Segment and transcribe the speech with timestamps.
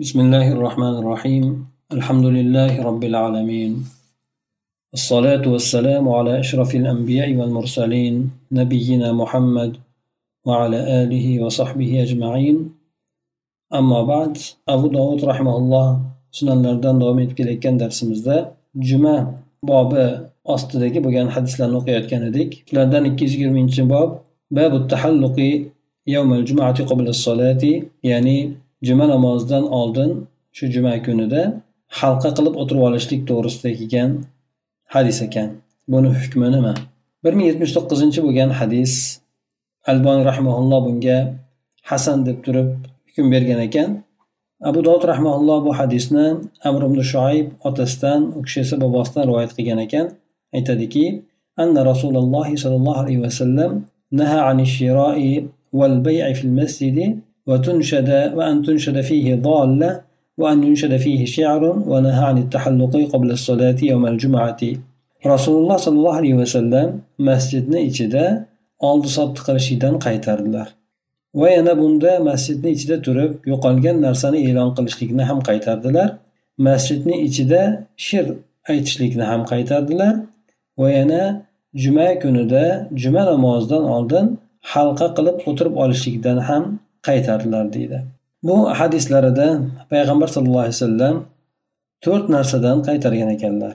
[0.00, 1.44] بسم الله الرحمن الرحيم
[1.92, 3.72] الحمد لله رب العالمين
[4.94, 9.76] الصلاة والسلام على أشرف الأنبياء والمرسلين نبينا محمد
[10.46, 12.56] وعلى آله وصحبه أجمعين
[13.74, 15.86] أما بعد أبو داود رحمه الله
[16.32, 19.16] سنن لردن دوميت كلي كان درس مزدا جمع
[19.62, 19.90] باب
[20.46, 24.08] أصدق بغان حدث لنقية كان ديك لردن كيس من باب
[24.50, 25.36] باب التحلق
[26.06, 27.62] يوم الجمعة قبل الصلاة
[28.02, 28.36] يعني
[28.86, 30.10] juma namozidan oldin
[30.56, 31.42] shu juma kunida
[31.98, 34.10] halqa qilib o'tirib olishlik to'g'risida kelgan
[34.94, 35.48] hadis ekan.
[35.92, 36.74] Buni hukmi nima?
[37.24, 38.92] bir ming yetmish to'qqizinchi bo'lgan hadis
[39.90, 41.18] alboniy rahmaulloh bunga
[41.90, 42.68] hasan deb turib
[43.08, 43.88] hukm bergan ekan.
[44.70, 46.26] Abu dovud rahmaulloh bu hadisni
[46.68, 50.06] amr ibn shoib otasidan u kishi esa bobosidan rivoyat qilgan ekan.
[50.56, 51.04] Aytadiki
[51.62, 53.70] anna rasululloh sollallohu alayhi vasallam
[54.20, 55.30] naha an shiroi
[55.78, 57.06] val bay'i fil masjidi
[57.49, 59.91] وتنشد وأن تنشد فيه ضالة
[60.37, 64.61] وأن ينشد فيه شعر ونهى عن التحلق قبل الصلاة يوم الجمعة
[65.33, 66.87] رسول الله صلى الله عليه وسلم
[67.19, 68.25] مسجدنا ichida
[68.79, 70.67] oldi sotdi qilishlikdan qaytardilar
[71.35, 76.09] va yana bunda masjidni ichida turib yo'qolgan narsani e'lon qilishlikni ham qaytardilar
[76.67, 77.61] masjidni ichida
[78.07, 78.27] she'r
[78.71, 80.13] aytishlikni ham qaytardilar
[80.81, 81.21] va yana
[81.83, 82.63] juma kunida
[83.03, 84.25] juma namozidan oldin
[84.73, 86.63] halqa qilib o'tirib olishlikdan ham
[87.06, 87.98] qaytardilar deydi.
[88.42, 89.46] Bu hadislarida
[89.92, 91.16] payg'ambar sallallohu alayhi vasallam
[92.04, 93.74] to'rt narsadan qaytargan ekanlar.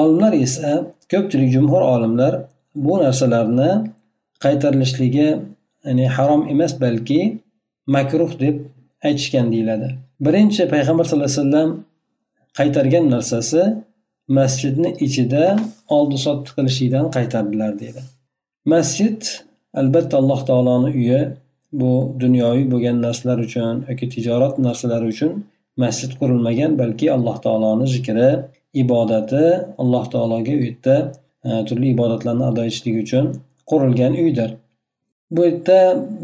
[0.00, 0.72] Olimlar esa
[1.12, 2.32] ko'pchilik jumhur olimlar
[2.86, 3.70] bu narsalarni
[4.44, 5.28] qaytarilishligi
[5.86, 7.20] ya'ni harom emas balki
[7.94, 8.56] makruh deb
[9.06, 9.88] aytishgan deyiladi.
[10.26, 11.70] Birinchi payg'ambar sallallohu alayhi vasallam
[12.58, 13.62] qaytargan narsasi
[14.38, 15.44] masjidni ichida
[15.96, 18.02] oldi sotdi qilishlikdan qaytardilar deydi.
[18.72, 19.20] Masjid
[19.80, 21.20] albatta alloh taoloni uyi
[21.72, 25.32] bu dunyoviy bo'lgan narsalar uchun yoki tijorat narsalari uchun
[25.82, 28.30] masjid qurilmagan balki alloh taoloni zikri
[28.82, 29.44] ibodati
[29.82, 30.96] alloh taologa u yerda
[31.48, 33.24] e, turli ibodatlarni ado etishlik uchun
[33.70, 34.50] qurilgan uydir.
[35.30, 35.78] Bu yerda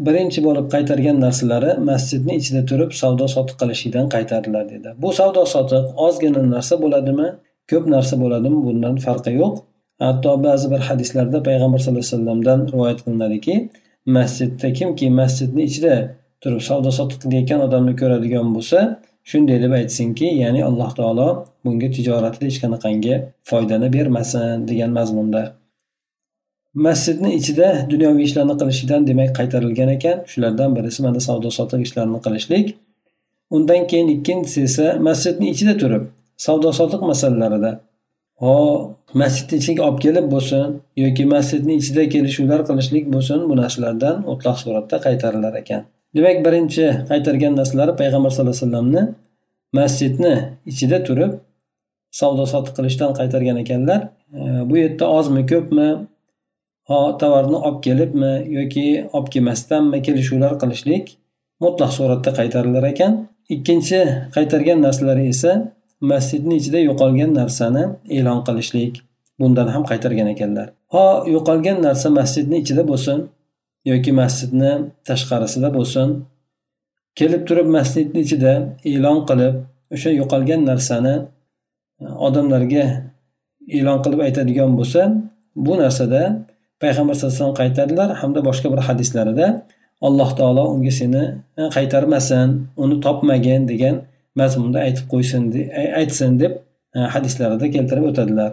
[0.07, 4.89] birinchi bo'lib qaytargan narsalari masjidni ichida turib savdo sotiq qilishlikdan qaytardilar dedi.
[5.03, 7.27] Bu savdo sotiq ozgina narsa bo'ladimi?
[7.71, 8.59] Ko'p narsa bo'ladimi?
[8.67, 9.55] Bundan farqi yo'q.
[10.05, 13.53] Hatto ba'zi bir hadislarda payg'ambar sallallohu alayhi vasallamdan rivoyat qilinadiki
[14.05, 15.95] masjidda kimki masjidni ichida
[16.41, 18.79] turib savdo sotiq qilayotgan odamni ko'radigan bo'lsa
[19.29, 21.27] shunday deb aytsinki ya'ni alloh taolo
[21.65, 23.15] bunga tijoratida hech qanaqangi
[23.49, 25.43] foydani bermasin degan mazmunda.
[26.85, 30.17] Masjidni ichida dunyoviy ishlarni qilishdan demak qaytarilgan ekan.
[30.31, 32.65] Shulardan birisi mana savdo sotiq ishlarini qilishlik.
[33.55, 36.03] Undan keyin ikkinchisi esa masjidni ichida turib
[36.45, 37.71] savdo sotiq masalalarida
[38.41, 38.55] ho
[39.21, 40.65] masjidni ichiga olib kelib bo'lsin
[41.03, 45.81] yoki masjidni ichida kelishuvlar qilishlik bo'lsin bu narsalardan mutlaq suratda qaytarilar ekan.
[46.15, 49.03] Demak birinchi qaytargan narsalari payg'ambar sallallohu alayhi vasallamni
[49.79, 50.33] masjidni
[50.71, 51.31] ichida turib
[52.19, 54.01] savdo sotiq qilishdan qaytargan ekanlar.
[54.69, 55.89] Bu yerda ozmi ko'pmi?
[56.89, 61.05] Ho tovarni olib kelibmi yoki olib kelmasdanmi kelishuvlar qilishlik
[61.63, 63.13] mutlaq suratda qaytarilar ekan.
[63.55, 63.99] Ikkinchi
[64.35, 65.51] qaytargan narsalari esa
[66.13, 67.83] masjidni ichida yo'qolgan narsani
[68.17, 68.93] e'lon qilishlik.
[69.39, 70.67] Bundan ham qaytargan ekanlar.
[70.93, 71.05] Ho
[71.35, 73.19] yo'qolgan narsa masjidni ichida bo'lsin
[73.91, 74.71] yoki masjidni
[75.07, 76.09] tashqarisida bo'lsin.
[77.19, 78.53] Kelib turib masjidni ichida
[78.91, 79.55] e'lon qilib
[79.93, 81.15] o'sha yo'qolgan narsani
[82.03, 82.85] e, odamlarga
[83.77, 85.01] e'lon qilib aytadigan bo'lsa
[85.65, 86.21] bu narsada
[86.81, 89.47] payg'ambar sallallohu alayhi vasallam qaytardilar hamda boshqa bir hadislarida
[90.07, 91.23] alloh taolo unga seni
[91.59, 92.47] e, qaytarmasin
[92.83, 93.95] uni topmagin degan
[94.41, 95.43] mazmunda aytib qo'ysin
[95.99, 96.53] aytsin deb
[96.95, 98.51] e, hadislarida keltirib o'tadilar.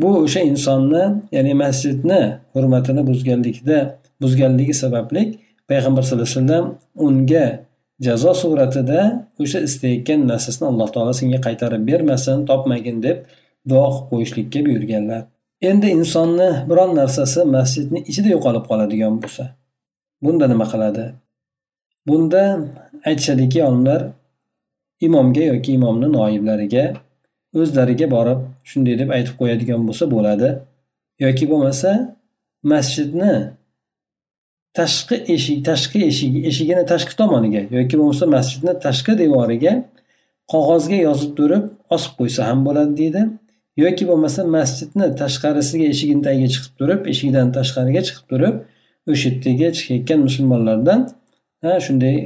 [0.00, 1.04] Bu o'sha insonni
[1.36, 2.20] ya'ni masjidni
[2.54, 3.78] hurmatini buzganlikda
[4.22, 5.22] buzganligi sababli
[5.70, 6.66] payg'ambar sallallohu alayhi vasallam
[7.06, 7.46] unga
[8.06, 9.00] jazo suratida
[9.42, 13.18] o'sha istayotgan narsasini alloh taolo senga qaytarib bermasin topmagin deb
[13.70, 15.22] duo qilib qo'yishlikka buyurganlar.
[15.70, 19.44] Endi insonni biron narsasi masjidni ichida yo'qolib qoladigan bo'lsa
[20.24, 21.04] bunda nima qiladi?
[22.08, 22.42] Bunda
[23.08, 24.00] aytishadiki olimlar
[25.00, 26.84] imomga yoki imomni noiblariga
[27.60, 30.48] o'zlariga borib shunday deb aytib qo'yadigan bo'lsa bo'ladi.
[31.24, 31.90] Yoki bo'lmasa
[32.72, 33.34] masjidni
[34.78, 39.72] tashqi eshik tashqi eshigi eshigini tashqi tomoniga yoki bo'lmasa masjidni tashqi devoriga
[40.52, 41.64] qog'ozga yozib turib
[41.96, 43.22] osib qo'ysa ham bo'ladi deydi.
[43.84, 48.54] Yoki bo'lmasa masjidni tashqarisiga eshigini tagiga chiqib turib eshikdan tashqariga chiqib turib
[49.12, 51.00] o'sha yerdagi chiqayotgan musulmonlardan
[51.62, 52.16] ha shunday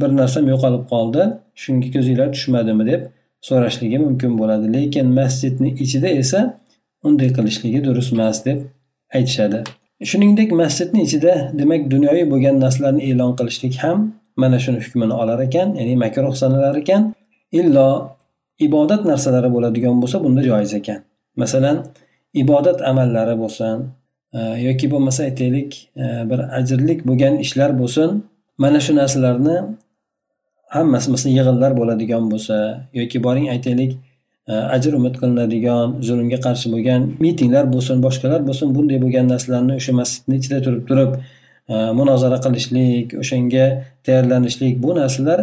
[0.00, 1.22] bir narsam yo'qolib qoldi.
[1.62, 3.02] Shunga ko'zinglar tushmadimi deb
[3.48, 4.66] so'rashligi mumkin bo'ladi.
[4.76, 6.40] Lekin masjidni ichida esa
[7.06, 8.58] unday qilishligi durust emas deb
[9.16, 9.58] aytishadi.
[10.10, 13.98] Shuningdek masjidni ichida demak dunyoviy bo'lgan narsalarni e'lon qilishlik ham
[14.42, 17.02] mana shuni hukmini olar ekan ya'ni makruh sanalar ekan.
[17.60, 17.88] Illo
[18.66, 21.00] ibodat narsalari bo'ladigan bo'lsa bunda joiz ekan.
[21.42, 21.76] Masalan
[22.42, 23.76] ibodat amallari bo'lsin
[24.36, 25.70] e, yoki bo'lmasa aytaylik
[26.02, 28.10] e, bir ajrlik bo'lgan ishlar bo'lsin.
[28.62, 29.56] Mana shu narsalarni
[30.76, 32.56] hammasi masalan yig'inlar bo'ladigan bo'lsa
[32.98, 33.92] yoki boring aytaylik
[34.50, 39.92] e, ajr umid qilinadigan zulmga qarshi bo'lgan mitinglar bo'lsin boshqalar bo'lsin bunday bo'lgan narsalarni o'sha
[40.00, 41.10] masjidni ichida turib turib
[41.72, 43.66] e, munozara qilishlik o'shanga
[44.04, 45.38] tayyorlanishlik bu narsalar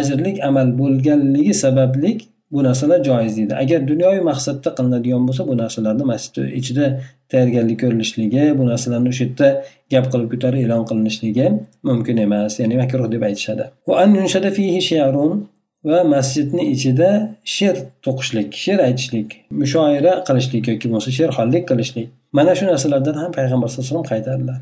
[0.00, 2.10] ajrlik amal bo'lganligi sababli
[2.52, 3.54] bu narsalar joiz deydi.
[3.62, 6.86] Agar dunyoviy maqsadda qilinadigan bo'lsa bu narsalarni masjid ichida
[7.32, 9.48] tayyorgarlik ko'rilishligi bu narsalarni o'sha yerda
[9.92, 11.46] gap qilib ko'tarib e'lon qilinishligi
[11.88, 13.64] mumkin emas ya'ni makruh deb aytishadi.
[15.90, 17.10] Va masjidni ichida
[17.56, 19.28] she'r to'qishlik she'r aytishlik
[19.60, 22.08] mushoira qilishlik yoki bo'lmasa she'rxonlik qilishlik.
[22.36, 24.58] Mana shu narsalardan ham payg'ambar sallallohu alayhi vasallam qaytardilar.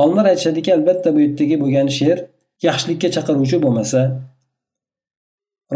[0.00, 2.18] Olimlar aytishadiki albatta bu yerdagi bo'lgan she'r
[2.68, 4.00] yaxshilikka chaqiruvchi bo'lmasa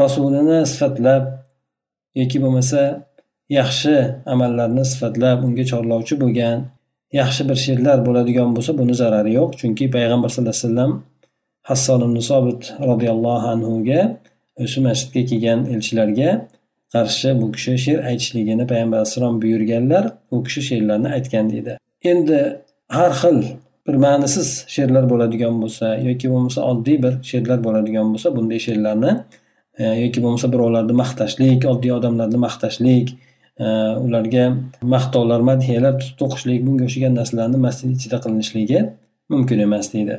[0.03, 1.25] rasulini sifatlab
[2.21, 2.81] yoki bo'lmasa
[3.59, 3.95] yaxshi
[4.35, 6.57] amallarni sifatlab unga chorlovchi bo'lgan
[7.21, 9.51] yaxshi bir she'rlar bo'ladigan bo'lsa buni zarari yo'q.
[9.61, 10.93] Chunki payg'ambar sallallohu alayhi vasallam
[11.69, 14.01] hasson ibn sobit roziyallohu anhuga
[14.65, 16.31] o'sha masjidga kelgan elchilarga
[16.95, 20.05] qarshi bu kishi she'r aytishligini payg'ambar alayhissalom buyurganlar
[20.35, 21.73] u kishi she'rlarni aytgan deydi.
[22.13, 22.39] Endi
[22.99, 23.39] har xil
[23.87, 29.13] bir ma'nisiz she'rlar bo'ladigan bo'lsa yoki bo'lmasa oddiy bir she'rlar bo'ladigan bo'lsa bunday she'rlarni
[29.81, 33.07] e, yoki bo'lmasa birovlarni maqtashlik oddiy odamlarni maqtashlik
[34.07, 34.45] ularga
[34.95, 38.81] maqtovlar madhiyalar to'qishlik bunga o'xshagan narsalarni masjid ichida qilinishligi
[39.33, 40.15] mumkin emas deydi.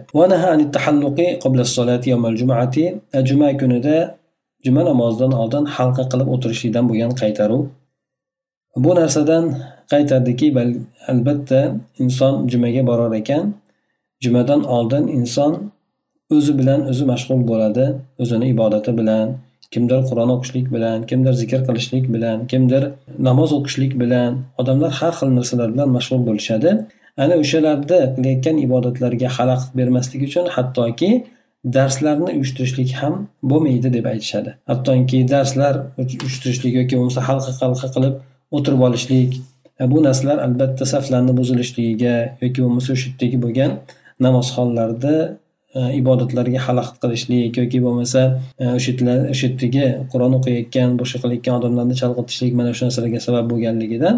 [3.30, 3.96] Juma kunida
[4.66, 7.64] juma namozidan oldin halqa qilib o'tirishlikdan bo'lgan qaytaruv.
[8.84, 9.46] Bu narsadan
[9.92, 10.48] qaytardiki
[11.12, 11.62] albatta
[12.04, 13.44] inson jumaga borar ekan.
[14.24, 15.52] Jumadan oldin inson
[16.36, 17.86] o'zi bilan o'zi mashg'ul bo'ladi
[18.22, 19.28] o'zini ibodati bilan.
[19.74, 22.84] Kimdir qur'on o'qishlik bilan kimdir zikr qilishlik bilan kimdir
[23.28, 24.32] namoz o'qishlik bilan
[24.62, 26.72] odamlar har xil narsalar bilan mashg'ul bo'lishadi.
[27.24, 31.12] Ana o'shalarda qilayotgan ibodatlarga xalaqit bermaslik uchun hattoki
[31.76, 33.14] darslarni uyushtirishlik ham
[33.52, 34.52] bo'lmaydi deb aytishadi.
[34.72, 38.16] Hattoki darslar uyushtirishlik yoki bo'lmasa halqa halqa qilib
[38.58, 39.32] o'tirib olishlik
[39.92, 43.72] bu narsalar albatta saflarni buzilishligiga yoki bo'lmasa o'sha yerdagi bo'lgan
[44.26, 45.14] namozxonlarda
[45.76, 48.22] E, ibodatlarga xalaqit qilishlik yoki bo'lmasa
[48.60, 48.92] e, o'sha
[49.34, 54.16] o'sha yerdagi qur'on o'qiyotgan boshqa qilayotgan odamlarni chalg'itishlik mana shu narsalarga sabab bo'lganligidan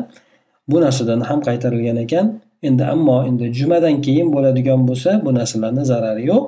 [0.72, 2.26] bu narsadan ham qaytarilgan ekan.
[2.68, 6.46] Endi ammo endi jumadan keyin bo'ladigan bo'lsa bu narsalarni zarari yo'q.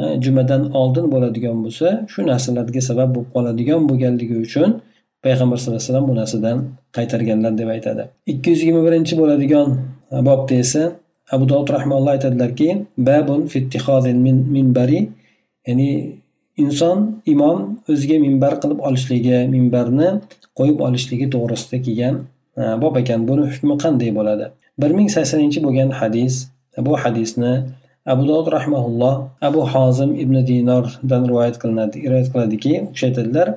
[0.00, 4.70] E, jumadan oldin bo'ladigan bo'lsa shu narsalarga sabab bo'lib qoladigan bo'lganligi uchun
[5.24, 6.56] payg'ambar sallallohu alayhi vasallam bu narsadan
[6.96, 8.02] qaytarganlar deb aytadi.
[8.32, 9.68] Ikki yuz yigirma birinchi bo'ladigan
[10.28, 10.82] bobda esa
[11.33, 12.69] abu dovud rahmalloh aytadilarki
[13.09, 13.41] babun
[14.55, 14.99] minbari
[15.67, 15.89] ya'ni
[16.63, 16.97] inson
[17.33, 17.57] imom
[17.91, 20.07] o'ziga minbar qilib olishligi minbarni
[20.59, 22.15] qo'yib olishligi to'g'risida kelgan
[22.83, 24.45] bob ekan buni hukmi qanday bo'ladi
[24.81, 26.33] bir ming saksoninchi bo'lgan hadis
[26.85, 27.53] bu hadisni
[28.13, 29.15] abu dovud rahmaulloh
[29.47, 33.49] abu hozim ibn dinordan rivoyat qilinadi rivoyat qiladiki u kishi aytadilar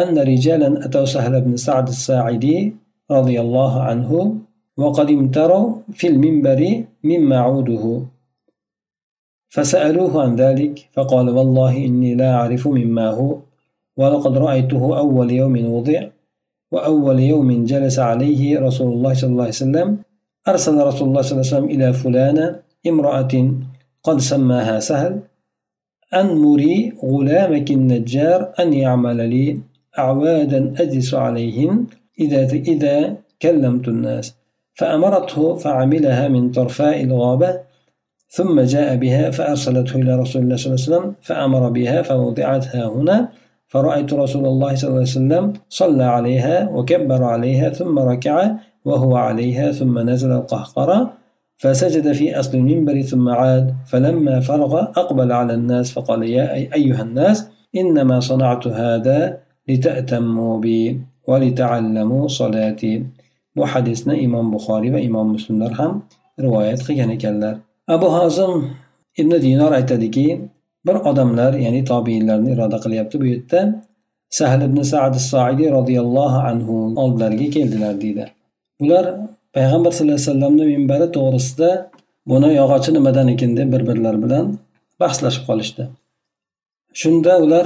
[0.00, 2.56] أن رجالا أتوا سهل بن سعد الساعدي
[3.10, 4.10] رضي الله عنه
[4.81, 6.61] وقد امتروا في المنبر
[7.03, 8.01] مما عوده.
[9.49, 13.37] فسألوه عن ذلك فقال والله إني لا أعرف مما هو
[13.97, 16.01] ولقد رأيته أول يوم وضع
[16.71, 19.97] وأول يوم جلس عليه رسول الله صلى الله عليه وسلم
[20.47, 22.45] أرسل رسول الله صلى الله عليه وسلم إلى فلانة
[22.87, 23.33] امرأة
[24.03, 25.19] قد سماها سهل
[26.13, 29.59] أن مري غلامك النجار أن يعمل لي
[29.99, 31.85] أعوادا أجلس عليهن
[32.19, 34.40] إذا إذا كلمت الناس.
[34.73, 37.59] فأمرته فعملها من طرفاء الغابة
[38.29, 43.29] ثم جاء بها فأرسلته إلى رسول الله صلى الله عليه وسلم فأمر بها فوضعتها هنا
[43.67, 48.51] فرأيت رسول الله صلى الله عليه وسلم صلى عليها وكبر عليها ثم ركع
[48.85, 51.13] وهو عليها ثم نزل القهقرة
[51.57, 57.47] فسجد في أصل المنبر ثم عاد فلما فرغ أقبل على الناس فقال يا أيها الناس
[57.75, 59.37] إنما صنعت هذا
[59.67, 63.03] لتأتموا بي ولتعلموا صلاتي.
[63.55, 65.93] Bu hadisni imom buxoriy va imom muslimlar ham
[66.43, 67.55] rivoyat qilgan ekanlar.
[67.95, 68.53] Abu hozim
[69.21, 70.27] ibn dinor aytadiki
[70.87, 73.59] bir odamlar ya'ni tobiinlarni iroda qilyapti bu yerda.
[74.37, 78.25] Sahl ibn saad soidiy roziyallohu anhu oldilariga keldilar deydi.
[78.79, 79.05] Bular
[79.55, 81.69] payg'ambar sallallohu alayhi vasallamni minbari to'g'risida
[82.31, 84.45] buni yog'ochi nimadan ekan deb bir birlari bilan
[85.01, 85.83] bahslashib qolishdi.
[87.01, 87.65] Shunda ular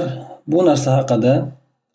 [0.52, 1.34] bu narsa haqida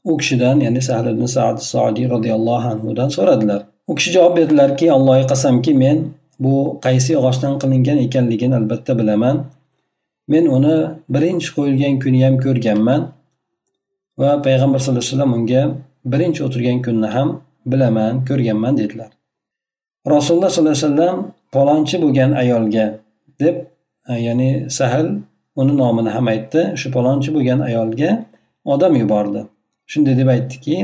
[0.09, 3.61] u kishidan ya'ni sahl ibn saad sodiy roziyallohu anhudan so'radilar.
[3.91, 5.97] U kishi javob berdilarki allohga qasamki men
[6.43, 6.53] bu
[6.85, 9.35] qaysi yog'ochdan qilingan ekanligini albatta bilaman.
[10.31, 10.75] Men uni
[11.13, 13.01] birinchi qo'yilgan kuni ham ko'rganman
[14.21, 15.61] va payg'ambar sallallohu alayhi vasallam unga
[16.11, 17.29] birinchi o'tirgan kunni ham
[17.71, 19.09] bilaman ko'rganman dedilar.
[20.13, 21.17] Rasululloh sollallohu alayhi vasallam
[21.55, 22.85] palonchi bo'lgan ayolga
[23.41, 23.55] deb
[24.27, 25.07] ya'ni sahl
[25.61, 26.61] uni nomini ham aytdi.
[26.79, 28.11] Shu palonchi bo'lgan ayolga
[28.73, 29.41] odam yubordi.
[29.91, 30.75] Shunday deb aytdiki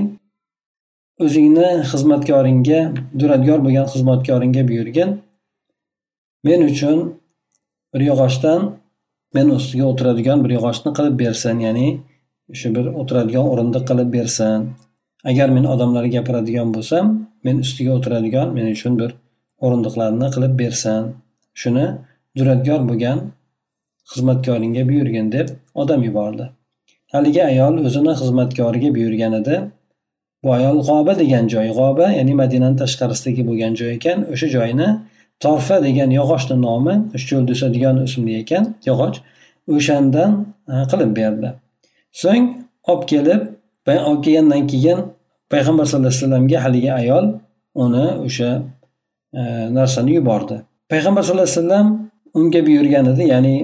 [1.24, 2.80] o'zingni xizmatkoringga
[3.20, 5.10] duradgor bo'lgan xizmatkoringga buyurgin.
[6.46, 6.98] Men uchun
[7.94, 8.62] bir yog'ochdan
[9.36, 11.88] men ustiga o'tiradigan bir yog'ochni qilib bersin ya'ni
[12.60, 14.60] shu bir o'tiradigan o'rindiq qilib bersin.
[15.30, 17.06] Agar men odamlarga gapiradigan bo'lsam
[17.46, 19.10] men ustiga o'tiradigan men uchun bir
[19.66, 21.02] o'rindiqlarni qilib bersin.
[21.62, 21.86] Shuni
[22.38, 23.18] duradgor bo'lgan
[24.12, 25.48] xizmatkoringga buyurgin deb
[25.82, 26.46] odam yubordi.
[27.14, 29.56] Haligi ayol o'zini xizmatkoriga buyurgan edi
[30.44, 34.18] bu ayol g'oba degan joy g'oba ya'ni madinani tashqarisidagi bo'lgan joy ekan.
[34.34, 34.88] O'sha joyni
[35.44, 36.96] torfa degan yog'ochni nomi
[37.30, 38.64] cho'lda o'sadigan o'simlik ekan.
[38.90, 39.18] Yog'och
[39.76, 40.32] o'shandan
[40.92, 41.50] qilib berdi.
[42.22, 42.46] So'ng
[42.92, 43.42] olib kelib
[44.10, 45.00] olib kelgandan keyin
[45.54, 47.26] payg'ambar sallallohu alayhi vasallamga haligi ayol
[47.84, 48.50] uni o'sha
[49.40, 49.42] e,
[49.78, 50.56] narsani yubordi.
[50.92, 51.88] Payg'ambar sallallohu alayhi vasallam
[52.40, 53.56] unga buyurgan edi ya'ni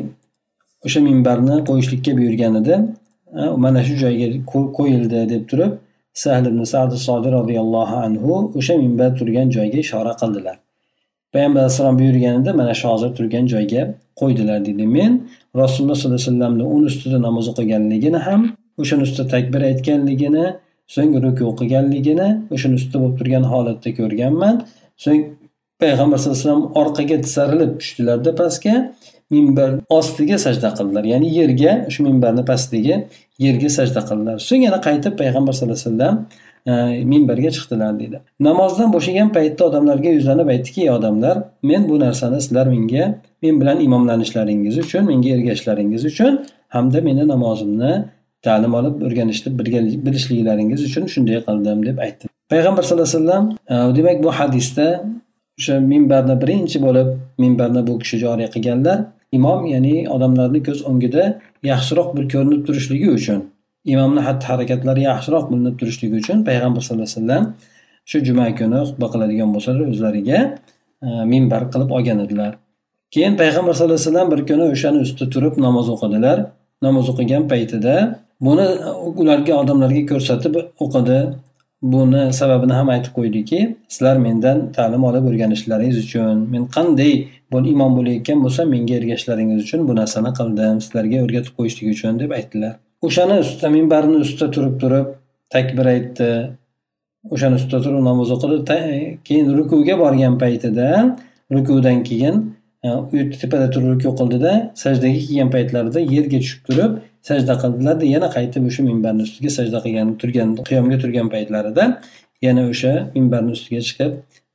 [0.86, 2.76] o'sha minbarni qo'yishlikka buyurgan edi.
[3.64, 4.28] Mana shu joyga
[4.78, 5.72] qo'yildi deb turib
[6.14, 10.58] sahl ibn sad sodiy roziyallohu anhu o'sha minbar turgan joyga ishora qildilar.
[11.34, 13.82] Payg'ambar alayhissalom buyurganida mana shu hozir turgan joyga
[14.22, 15.12] qo'ydilar deydi men
[15.62, 18.42] rasululloh sollallohu alayhi vasallamni uni ustida namoz o'qiganligini ham
[18.82, 20.46] o'shani ustida takbir aytganligini
[20.96, 24.56] so'ng ruku o'qiganligini o'shani ustida bo'lib turgan holatda ko'rganman.
[25.04, 25.22] So'ng
[25.82, 28.76] payg'ambar sallallohu alayhi vasallam orqaga tisarilib tushdilarda pastga
[29.34, 31.04] minbar ostiga sajda qildilar.
[31.14, 32.96] Ya'ni yerga shu minbarni pastidagi
[33.40, 34.38] yerga sajda qildilar.
[34.50, 36.16] So'ng yana qaytib payg'ambar sallallohu alayhi vasallam
[36.68, 41.36] e, minbarga chiqdilar deydi namozdan bo'shagan paytda odamlarga yuzlanib aytdiki ey odamlar
[41.70, 43.06] men bu narsani sizlar menga
[43.44, 46.34] men bilan imomlanishlaringiz uchun menga ergashishlaringiz uchun
[46.76, 47.94] hamda meni namozimni
[48.46, 49.50] ta'lim olib o'rganishni
[50.06, 52.26] bilishliklaringiz uchun shunday qildim deb aytdi.
[52.54, 54.88] Payg'ambar sallallohu alayhi vasallam e, demak bu hadisda
[55.60, 57.08] o'sha minbarni birinchi bo'lib
[57.44, 58.98] minbarni bu kishi joriy qilganlar
[59.38, 61.24] imom ya'ni odamlarni ko'z o'ngida
[61.72, 63.40] yaxshiroq bir ko'rinib turishligi uchun
[63.94, 67.44] imomni xatti harakatlari yaxshiroq bilinib turishligi uchun payg'ambar sallallohu alayhi vasallam
[68.10, 70.40] shu juma kuni xutba qiladigan bo'lsalar o'zlariga
[71.06, 72.52] e, minbar qilib olgan edilar.
[73.14, 76.38] Keyin payg'ambar sallallohu alayhi vasallam bir kuni o'shani ustida turib namoz o'qidilar.
[76.86, 77.96] Namoz o'qigan paytida
[78.48, 78.68] buni
[79.22, 81.20] ularga odamlarga ko'rsatib o'qidi.
[81.84, 83.60] Buni sababini ham aytib qo'ydiki
[83.94, 87.14] sizlar mendan ta'lim olib o'rganishlaringiz uchun men qanday
[87.54, 92.32] bo'l imom bo'layotgan bo'lsam menga ergashishlaringiz uchun bu narsani qildim sizlarga o'rgatib qo'yishlik uchun deb
[92.38, 92.74] aytdilar.
[93.08, 95.08] O'shani ustida minbarni ustida turib turib
[95.56, 96.30] takbir aytdi.
[97.34, 98.80] O'shani ustida turib namoz o'qidi
[99.28, 100.90] keyin rukuga borgan paytida
[101.56, 102.36] rukudan keyin
[102.84, 106.92] e, u tepada turib ruku qildida sajdaga kelgan paytlarida yerga tushib turib
[107.30, 111.84] sajda qildilarda yana qaytib o'sha minbarni ustiga sajda qilgan turgan qiyomga turgan paytlarida
[112.48, 114.12] yana o'sha minbarni ustiga chiqib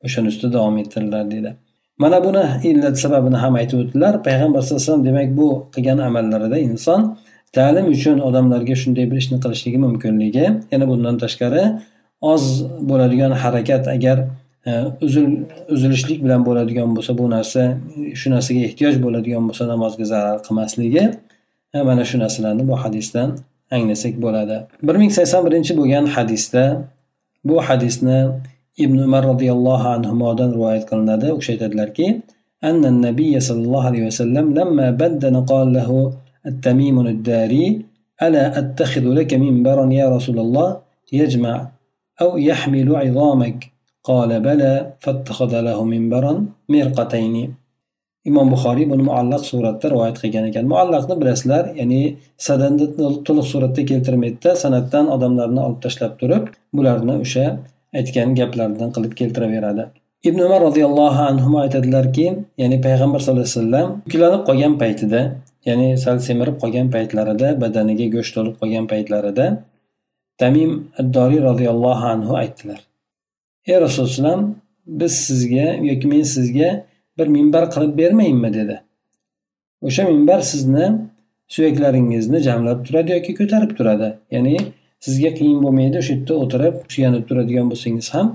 [0.07, 1.51] o'shani ustida davom ettirdilar deydi
[1.99, 4.15] mana buni illat sababini ham aytib o'tdilar.
[4.27, 7.01] Payg'ambar sallallohu alayhi vasallam demak bu qilgan amallarida inson
[7.57, 11.63] ta'lim uchun odamlarga shunday bir ishni qilishligi mumkinligi yana bundan tashqari
[12.33, 12.45] oz
[12.91, 14.19] bo'ladigan harakat agar
[14.69, 14.71] e,
[15.07, 15.27] uzil
[15.75, 17.63] uzilishlik bilan bo'ladigan bo'lsa bu narsa
[18.21, 21.05] shu narsaga ehtiyoj bo'ladigan bo'lsa namozga zarar qilmasligi
[21.88, 23.30] mana shu narsalarni bu hadisdan
[23.76, 24.58] anglasak bo'ladi
[24.88, 26.64] bir ming sakson birinchi bo'lgan hadisda
[27.50, 28.20] bu hadisni
[28.84, 32.08] ibn umar roziyallohu anhudan rivoyat qilinadi u kishi aytadilarki
[32.64, 35.90] أن النبي صلى الله عليه وسلم لما بدن قال له
[36.46, 37.66] التميم الداري
[38.24, 40.70] ألا أتخذ لك منبرا يا رسول الله
[41.14, 41.56] يجمع
[42.22, 43.58] أو يحمل عظامك
[44.04, 46.34] قال بلى فاتخذ له منبرا
[46.70, 47.36] مرقتين
[48.29, 50.65] imom buxoriy buni muallaq suratda rivoyat qilgan ekan.
[50.73, 52.01] Muallaqni bilasizlar ya'ni
[52.47, 52.87] sadanni
[53.27, 56.45] to'liq suratda keltirmaydida san'atdan odamlarni olib tashlab turib
[56.77, 57.47] bularni o'sha
[57.99, 59.85] aytgan gaplaridan qilib keltiraveradi.
[60.29, 62.27] Ibn umar roziyallohu anhu aytadilarki
[62.63, 65.21] ya'ni payg'ambar sallallohu alayhi vasallam yuklanib qolgan paytida
[65.69, 69.47] ya'ni sal semirib qolgan paytlarida badaniga go'sht to'lib qolgan paytlarida
[70.43, 70.71] tamim
[71.01, 72.81] addoriy roziyallohu anhu aytdilar.
[73.71, 74.39] Ey rasululloh
[75.01, 76.69] biz sizga yoki men sizga
[77.19, 78.77] bir minbar qilib bermayinmi dedi.
[79.89, 80.87] O'sha minbar sizni
[81.55, 84.09] suyaklaringizni jamlab turadi yoki ko'tarib turadi.
[84.35, 84.57] Ya'ni
[85.07, 88.27] sizga qiyin bo'lmaydi o'sha yerda o'tirib suyanib turadigan bo'lsangiz ham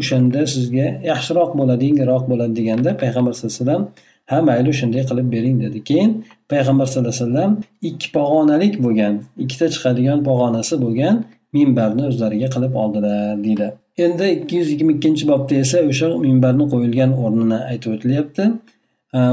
[0.00, 3.82] o'shanda sizga yaxshiroq bo'ladi yengilroq bo'ladi deganda payg'ambar sallallohu alayhi vasallam
[4.30, 5.78] ha mayli shunday qilib bering dedi.
[5.88, 6.10] Keyin
[6.52, 7.52] payg'ambar sallallohu alayhi vasallam
[7.88, 11.14] ikki pog'onalik bo'lgan ikkita chiqadigan pog'onasi bo'lgan
[11.56, 13.68] minbarni o'zlariga qilib oldilar deydi.
[14.04, 18.44] Endi 222-bobda esa o'sha minbarni qo'yilgan o'rnini aytib o'tilyapti.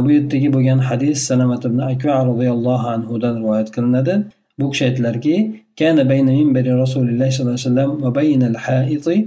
[0.04, 4.14] Bu yerdagi bo'lgan hadis salomat ibn Akva roziyallohu anhudan rivoyat qilinadi.
[4.60, 5.36] Bu kishi aytdilarki,
[5.80, 9.18] kana bayna minbari Rasululloh sollallohu alayhi vasallam va bayna al-haiti.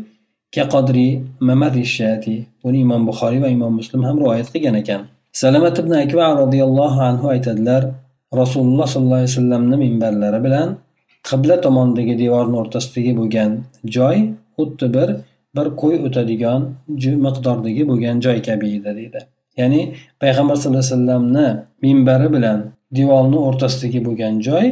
[2.64, 5.00] Buni Imom Buxoriy va Imom Muslim ham rivoyat qilgan ekan.
[5.42, 7.82] salomat ibn Akva roziyallohu anhu aytadilar,
[8.40, 10.68] Rasululloh sollallohu alayhi vasallamni minbarlari bilan
[11.28, 13.50] qibla tomondagi devorning o'rtasidagi bo'lgan
[13.96, 14.16] joy
[14.56, 15.08] xuddi bir
[15.56, 16.60] bir qo'y o'tadigan
[17.26, 19.20] miqdordagi bo'lgan joy kabi edi deydi.
[19.60, 19.82] Ya'ni
[20.22, 21.46] payg'ambar sallallohu alayhi vasallamni
[21.84, 22.58] minbari bilan
[22.98, 24.66] devorni o'rtasidagi bo'lgan joy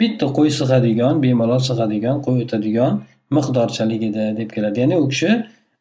[0.00, 2.92] bitta qo'y sig'adigan bemalol sig'adigan qo'y o'tadigan
[3.36, 4.76] miqdorchalik edi deb keladi.
[4.82, 5.30] Ya'ni u kishi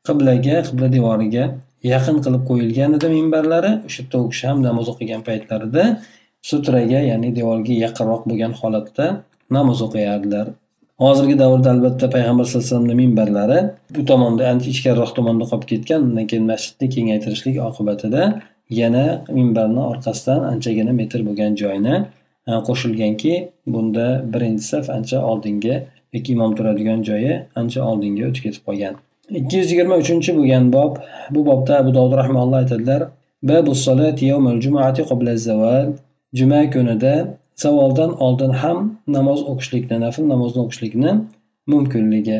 [0.07, 1.45] qiblaga qibla devoriga
[1.93, 3.71] yaqin qilib qo'yilgan edi minbarlari.
[3.87, 5.83] O'sha yerda u kishi ham namoz o'qigan paytlarida
[6.49, 9.05] sutraga ya'ni devorga yaqinroq bo'lgan holatda
[9.57, 10.47] namoz o'qiyardilar.
[11.03, 13.59] Hozirgi davrda albatta payg'ambar sallallohu alayhi vasallamni minbarlari
[13.95, 18.21] bu tomonda ancha ichkariroq tomonda qolib ketgan undan keyin masjidni kengaytirishlik oqibatida
[18.81, 19.05] yana
[19.37, 21.95] minbarni orqasidan anchagina metr bo'lgan joyni
[22.49, 23.33] e, qo'shilganki
[23.73, 25.75] bunda birinchi saf ancha oldinga
[26.13, 28.93] yoki imom turadigan joyi ancha oldinga o'tib ketib qolgan.
[29.39, 30.93] Ikki yuz yigirma uchinchi bo'lgan bob
[31.33, 33.01] bu bobda abu dovud rahmaulloh aytadilar
[36.33, 37.13] juma kunida
[37.62, 38.78] savoldan oldin ham
[39.16, 41.10] namoz o'qishlikni nafl namozni o'qishlikni
[41.72, 42.38] mumkinligi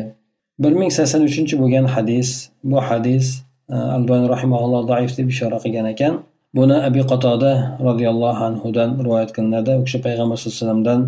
[0.63, 2.29] bir ming sakson uchinchi bo'lgan hadis
[2.71, 3.25] bu hadis
[3.73, 6.13] e, albani rahimaulloh zaif deb ishora qilgan ekan
[6.57, 7.51] buni abi qatoda
[7.87, 11.01] roziyallohu anhudan rivoyat qilinadi u kishi payg'ambar sallallohu alayhi vasallamdan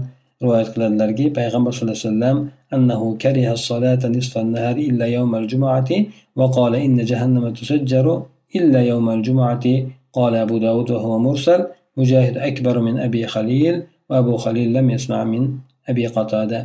[0.44, 2.38] rivoyat qiladilarki payg'ambar sallallohu alayhi vasallam
[2.74, 5.90] أنه كره الصلاة نصف النهار إلا يوم الجمعة
[6.36, 8.24] وقال إن جهنم تسجر
[8.56, 9.66] إلا يوم الجمعة
[10.14, 11.62] قال أبو داود وهو مرسل
[11.98, 15.44] مجاهد أكبر من أبي خليل وأبو خليل لم يسمع من
[15.90, 16.64] أبي قتادة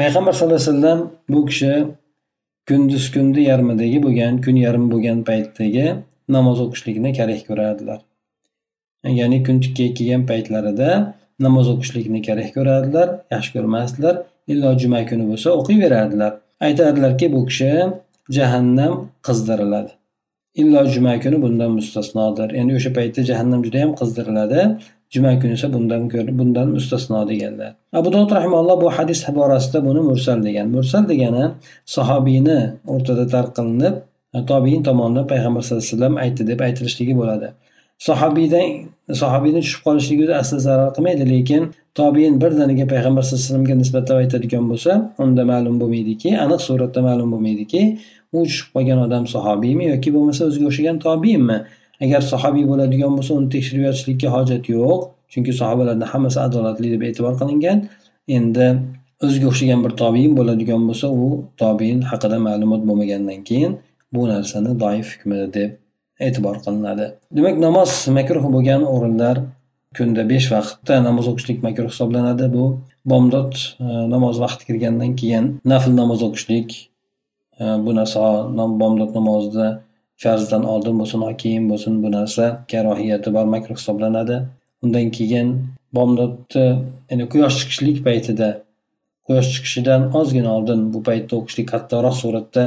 [0.00, 1.72] payg'ambar sallallohu alayhi vasallam bu kishi
[2.68, 5.86] kunduz kunni yarmidagi bo'lgan kun yarim bo'lgan paytdagi
[6.34, 8.00] namoz o'qishlikni kerak ko'rardilar
[9.20, 10.90] ya'ni kun tikka kelgan paytlarida
[11.46, 14.14] namoz o'qishlikni kerak ko'rardilar yaxshi ko'rmasdilar
[14.52, 16.32] illo juma kuni bo'lsa o'qiyverardilar
[16.66, 17.72] aytardilarki bu kishi
[18.36, 18.94] jahannam
[19.26, 19.92] qizdiriladi
[20.62, 24.60] illo juma kuni bundan mustasnodir ya'ni o'sha paytda jahannam juda yam qizdiriladi
[25.13, 26.01] Juma kuni esa bundan
[26.39, 31.43] bundan mustasno deganlar abu dovud rahimalloh bu hadis borasida buni mursal degan mursal degani
[31.95, 32.59] sahobiyni
[32.93, 33.95] o'rtada tark qilinib
[34.51, 37.47] tobiin tomonidan payg'ambar sallallohu alayhi vasallam aytdi deb aytilishligi bo'ladi
[38.07, 38.67] sahobiydan
[39.21, 41.61] sahobiyni tushib qolishligi o'zi asli zarar qilmaydi lekin
[41.99, 44.91] tobiin birdaniga payg'ambar sallallohu alayhi vasallamga nisbatlab aytadigan bo'lsa
[45.23, 47.81] unda ma'lum bo'lmaydiki aniq suratda ma'lum bo'lmaydiki
[48.35, 51.57] u tushib qolgan odam sahobiymi yoki bo'lmasa o'ziga o'xshagan tobiinmi
[52.03, 54.99] agar sahobiy bo'ladigan bo'lsa uni tekshirib yotishlikka hojat yo'q.
[55.31, 57.77] Chunki sahobalarni hammasi adolatli deb e'tibor qilingan.
[58.37, 58.67] Endi
[59.25, 61.27] o'ziga o'xshagan bir tobiin bo'ladigan bo'lsa u
[61.61, 63.73] tobiin haqida ma'lumot bo'lmagandan keyin
[64.13, 65.71] bu narsani doif hukmida deb
[66.27, 67.05] e'tibor qilinadi.
[67.37, 69.35] Demak namoz makruh bo'lgan o'rinlar
[69.97, 72.45] kunda besh vaqtda namoz o'qishlik makruh hisoblanadi.
[72.55, 72.65] Bu
[73.11, 76.69] bomdod e, namoz vaqti kirgandan keyin nafl namoz o'qishlik
[77.61, 78.21] e, bu narsa
[78.81, 79.67] bomdod namozida
[80.23, 84.37] farzdan oldin bo'lsin yo keyin bo'lsin bu narsa karohiyati bor makruh hisoblanadi.
[84.83, 85.49] Undan keyin
[85.95, 86.65] bomdodni
[87.09, 88.49] ya'ni quyosh chiqishlik paytida
[89.27, 92.63] quyosh chiqishidan ozgina oldin bu paytda o'qishlik qattiqroq suratda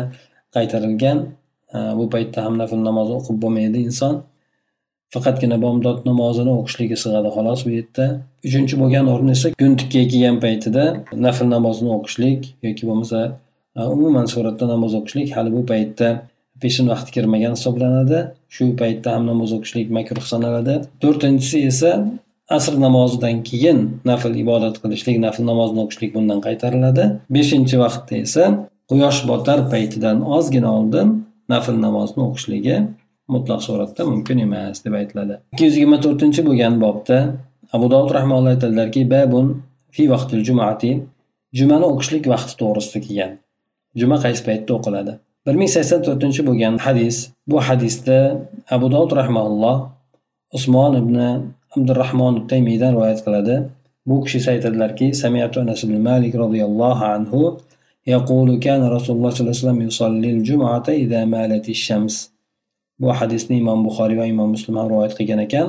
[0.56, 1.18] qaytarilgan
[1.76, 4.14] e, bu paytda ham nafl namoz o'qib bo'lmaydi inson.
[5.14, 8.06] Faqatgina bomdod namozini o'qishligi sig'adi xolos bu yerda.
[8.48, 10.84] Uchinchi bo'lgan o'rin esa kun tikka kelgan paytida
[11.26, 13.20] nafl namozni o'qishlik yoki bo'lmasa
[13.78, 16.08] e, umuman suratda namoz o'qishlik hali bu paytda
[16.62, 18.18] peshin vaqti kirmagan hisoblanadi.
[18.54, 20.74] Shu paytda ham namoz o'qishlik makruh sanaladi.
[21.02, 21.90] To'rtinchisi esa
[22.56, 23.78] asr namozidan keyin
[24.10, 27.04] nafl ibodat qilishlik nafl namozni o'qishlik bundan qaytariladi.
[27.36, 28.44] Beshinchi vaqtda esa
[28.90, 31.08] quyosh botar paytidan ozgina oldin
[31.52, 32.76] nafl namozni o'qishligi
[33.34, 35.34] mutlaq suratda mumkin emas deb aytiladi.
[35.52, 37.18] Ikki yuz yigirma to'rtinchi bo'lgan bobda
[37.76, 39.46] abu dovud rahmaulloh aytadilarki babun
[39.94, 40.92] fi vaqtil jumati.
[41.58, 43.32] Jumani o'qishlik vaqti to'g'risida kelgan.
[44.00, 45.12] Juma qaysi paytda o'qiladi?
[45.47, 47.15] bir ming sakson to'rtinchi bo'lgan hadis
[47.49, 48.17] bu hadisda
[48.75, 49.77] abu dovud rahmaulloh
[50.57, 51.17] usmon ibn
[51.75, 53.55] abdurahmon taymiydan rivoyat qiladi
[54.07, 57.41] bu kishi esa aytadilarki samiatu anas ibn malik roziyallohu anhu
[58.15, 62.15] يقول كان رسول الله صلى الله عليه وسلم يصلي الجمعة إذا مالت الشمس
[62.99, 65.67] bu hadisni imom buxoriy va imom muslim ham rivoyat qilgan ekan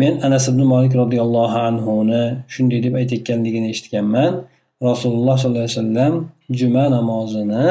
[0.00, 4.32] men anas ibn molik roziyallohu anhuni shunday deb aytayotganligini eshitganman
[4.88, 6.14] rasululloh sollallohu alayhi vasallam
[6.58, 7.68] juma namozini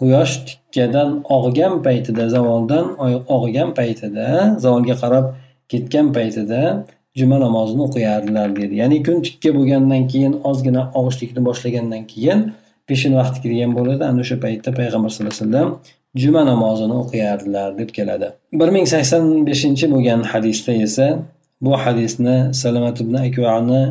[0.00, 2.86] quyosh tikkadan og'gan paytida zavoldan
[3.36, 4.26] og'gan paytida
[4.64, 5.26] zavolga qarab
[5.72, 6.60] ketgan paytida
[7.18, 12.40] juma namozini o'qiyardilar deydi ya'ni kun tikka bo'lgandan keyin ozgina og'ishlikni boshlagandan keyin
[12.88, 14.02] peshin vaqti kirgan bo'ladi.
[14.10, 15.68] Ana o'sha paytda payg'ambar sallallohu alayhi vasallam
[16.22, 18.28] juma namozini o'qiyardilar deb keladi.
[18.60, 21.06] bir ming sakson beshinchi bo'lgan hadisda esa
[21.64, 23.82] bu hadisni salomat ibn akvani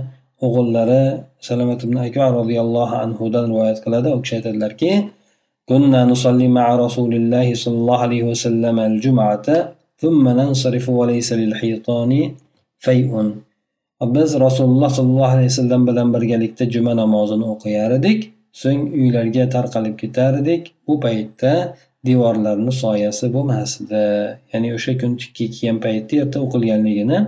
[0.46, 1.04] o'g'illari
[1.48, 4.08] salomat ibn akva roziyallohu anhudan rivoyat qiladi.
[4.18, 4.92] U kishi aytadilarki
[5.69, 9.49] كنا نصلي مع رسول الله صلى الله عليه وسلم الجمعة
[10.03, 12.13] ثم ننصرف وليس للحيطان
[12.79, 13.13] فيء
[14.01, 18.21] biz rasululloh sollallohu alayhi vasallam bilan birgalikda juma namozini o'qiyar edik
[18.63, 21.53] so'ng uylarga tarqalib ketar edik bu paytda
[22.09, 24.03] devorlarni soyasi bo'lmasdi
[24.53, 27.19] ya'ni o'sha kun tikka kiygan paytda erta o'qilganligini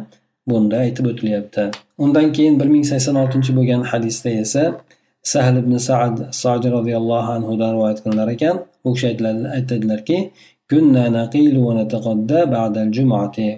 [0.50, 1.64] bunda aytib o'tilyapti
[2.04, 4.64] undan keyin bir ming sakson oltinchi bo'lgan hadisda esa
[5.33, 8.55] sahl ibn saad soji roziyallohu anhudan rivoyat qilinar ekan.
[8.87, 9.05] U kishi
[9.57, 10.17] aytadilarki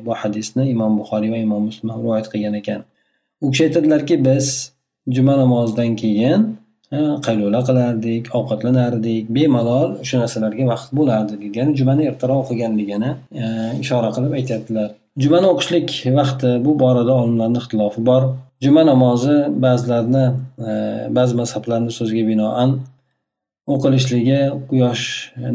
[0.05, 2.79] bu hadisni imom buxoriy va imom muslim ham rivoyat qilgan ekan.
[3.45, 4.45] U kishi aytadilarki biz
[5.15, 6.41] juma namozidan keyin
[7.27, 13.43] qaylula qilardik ovqatlanardik bemalol o'sha narsalarga vaqt bo'lardi deydi ya'ni jumani ertaroq o'qiganligini e,
[13.83, 14.89] ishora qilib aytyaptilar.
[15.23, 18.23] Jumani o'qishlik vaqti bu borada olimlarni ixtilofi bor.
[18.61, 20.25] Juma namozi ba'zilarni
[20.69, 20.71] e,
[21.17, 22.79] ba'zi mazhablarni so'ziga binoan
[23.73, 24.39] o'qilishligi
[24.69, 25.03] quyosh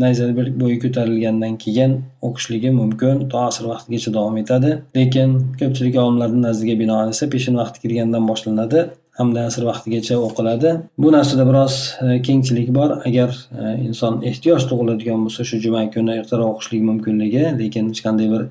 [0.03, 0.27] nayza
[0.63, 1.93] bo'yi ko'tarilgandan keyin
[2.29, 3.29] o'qishligi mumkin.
[3.31, 4.71] To asr vaqtigacha davom etadi.
[4.99, 8.81] Lekin ko'pchilik olimlarni nazdiga binoan esa peshin vaqti kirgandan boshlanadi
[9.19, 10.71] hamda asr vaqtigacha o'qiladi.
[11.03, 12.91] Bu narsada biroz e, kengchilik bor.
[13.09, 18.29] Agar e, inson ehtiyoj tug'iladigan bo'lsa shu juma kuni ertaroq o'qishlik mumkinligi lekin hech qanday
[18.35, 18.43] bir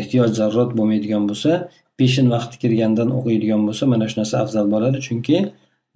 [0.00, 1.50] ehtiyoj zarurat bo'lmaydigan bo'lsa
[1.98, 4.98] peshin vaqti kirgandan o'qiydigan bo'lsa mana shu narsa afzal bo'ladi.
[5.06, 5.36] Chunki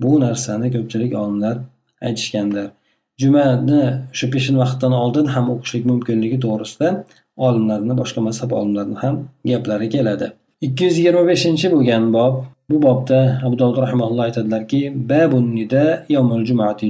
[0.02, 1.56] bu narsani ko'pchilik olimlar
[2.06, 2.66] aytishgandir.
[3.22, 3.82] Jumani
[4.18, 6.88] shu peshin vaqtdan oldin ham o'qishlik mumkinligi to'g'risida
[7.46, 9.14] olimlarni boshqa mazhab olimlarini ham
[9.50, 10.26] gaplari keladi.
[10.66, 12.34] Ikki yuz yigirma beshinchi bo'lgan bob.
[12.70, 14.80] Bu bobda abu dovud rahimalloh aytadilarki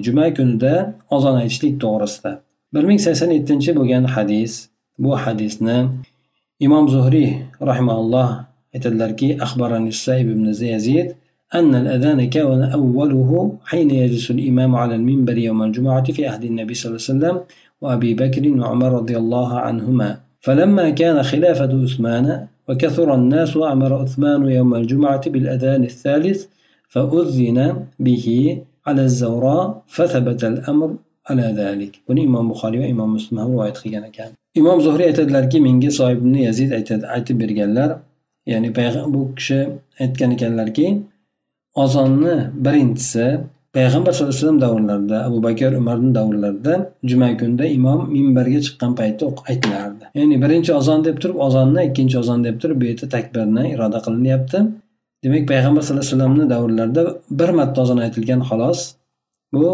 [0.07, 0.75] juma kunida
[1.17, 2.33] ozon aytishlik to'g'risida.
[2.77, 5.79] bir ming sakson yettinchi bo'lgan hadis bu hadisni
[6.67, 7.31] imom zuhriy
[7.71, 8.29] rahimalloh
[8.77, 11.15] aytadilarki أخبرني بن يزيد
[11.55, 13.31] أن الأذان كان أوله
[13.65, 17.37] حين يجلس الإمام على المنبر يوم الجمعة في عهد النبي صلى الله عليه وسلم
[17.81, 20.11] وأبي بكر وعمر رضي الله عنهما.
[20.41, 26.41] فلما كان خلافة عثمان وكثر الناس أمر عثمان يوم الجمعة بالأذان الثالث
[26.89, 27.59] فأذن
[28.07, 28.27] به
[28.87, 30.97] على الزوراء فثبت الأمر
[31.31, 31.93] على ذلك.
[32.09, 36.41] buni imom buxoriy va imom muslim ham rivoyat qilgan ekan imom zuhriy aytadilarki menga sohibni
[36.49, 36.71] yazid
[37.17, 37.91] aytib berganlar
[38.53, 38.71] ya'ni
[39.15, 39.59] bu kishi
[40.03, 40.87] aytgan ekanlarki
[41.85, 43.27] ozonni birinchisi
[43.77, 46.75] payg'ambar sallallohu alayhi vasallam davrlarida abu bakr umarni davrlarida
[47.11, 50.05] juma kunida imom minbarga chiqqan paytda aytilardi.
[50.19, 54.59] Ya'ni birinchi ozon deb turib ozonni ikkinchi ozon deb turib bu yerda takbirni iroda qilinyapti.
[55.25, 57.03] Demak payg'ambar sallallohu alayhi vasallamni davrlarida
[57.39, 58.81] bir marta ozon aytilgan xolos
[59.55, 59.67] bu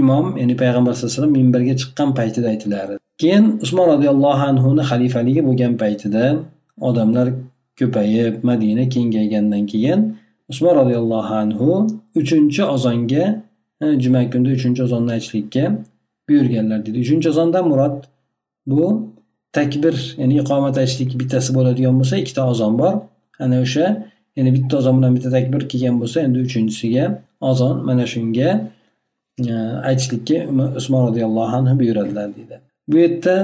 [0.00, 2.94] imom ya'ni payg'ambar sallallohu alayhi vasallam minbarga chiqqan paytida aytilardi.
[3.22, 6.24] Keyin usmon roziyallohu anhuni xalifaligi bo'lgan paytida
[6.88, 7.26] odamlar
[7.78, 10.00] ko'payib madina kengaygandan keyin
[10.50, 11.68] usmon roziyallohu anhu
[12.20, 13.24] uchinchi ozonga
[13.82, 15.64] e, juma kunida uchinchi ozonni aytishlikka
[16.28, 17.96] buyurganlar deydi uchinchi ozondan murod
[18.70, 18.84] bu
[19.52, 22.94] takbir ya'ni iqomat aytishlik bittasi bo'ladigan bo'lsa ikkita ozon bor.
[23.44, 23.86] Ana o'sha
[24.36, 27.04] ya'ni bitta ozon bilan bitta takbir kelgan bo'lsa endi uchinchisiga
[27.50, 28.48] ozon mana shunga
[29.52, 29.54] e,
[29.90, 30.36] aytishlikka
[30.80, 32.56] usmon roziyallohu anhu buyuradilar deydi
[32.90, 33.34] bu yerda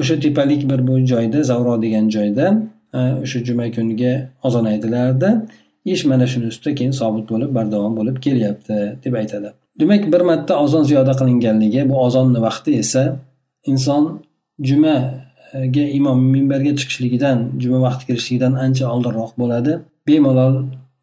[0.00, 2.46] o'sha tepalik bir bu joyda zavro degan joyda
[2.94, 4.12] o'sha juma kuniga
[4.46, 5.30] ozon aytilardi
[5.84, 9.48] ish mana shuni ustida keyin sobit bo'lib bardavom bo'lib kelyapti deb aytadi.
[9.80, 13.02] Demak bir marta ozon ziyoda qilinganligi bu ozonni vaqti esa
[13.72, 14.02] inson
[14.68, 19.72] jumaga imom minbarga chiqishligidan juma vaqti kirishligidan ancha oldinroq bo'ladi.
[20.08, 20.54] Bemalol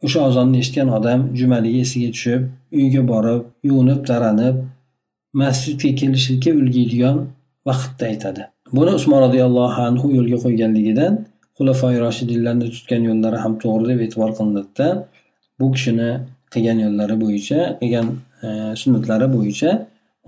[0.06, 2.42] o'sha ozonni eshitgan odam jumaligi esiga tushib
[2.80, 4.56] uyga borib yuvinib taranib
[5.42, 7.18] masjidga kelishlikka ulguydigan
[7.70, 8.42] vaqtda aytadi.
[8.78, 11.14] Buni usmon roziyallohu anhu yo'lga qo'yganligidan
[11.58, 14.88] xulafoi roshidinlarni tutgan yo'llari ham to'g'ri deb e'tibor qilinadida
[15.60, 16.10] bu kishini
[16.54, 18.08] qilgan yo'llari bo'yicha qilgan
[18.46, 18.48] e,
[18.82, 19.70] sunnatlari bo'yicha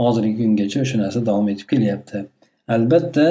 [0.02, 2.18] hozirgi kungacha o'sha narsa davom etib kelyapti.
[2.76, 3.28] Albatta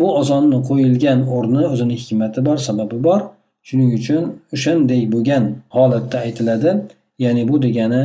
[0.00, 3.20] bu ozonni qo'yilgan o'rni o'zini hikmati bor sababi bor.
[3.68, 4.22] Shuning uchun
[4.54, 5.44] o'shanday bo'lgan
[5.76, 6.70] holatda aytiladi.
[7.24, 8.02] Ya'ni bu degani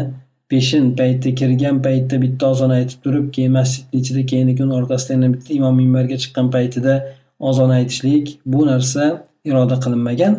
[0.50, 5.50] peshin payti kirgan paytda bitta ozon aytib turib keyin masjidni ichida keyin orqasida yana bitta
[5.60, 6.94] imom minbarga chiqqan paytida
[7.40, 10.34] ozon aytishlik bu narsa iroda qilinmagan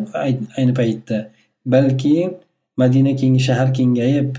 [0.57, 1.17] ayni paytda.
[1.65, 2.37] Balki
[2.77, 4.29] madina keng shahar kengayib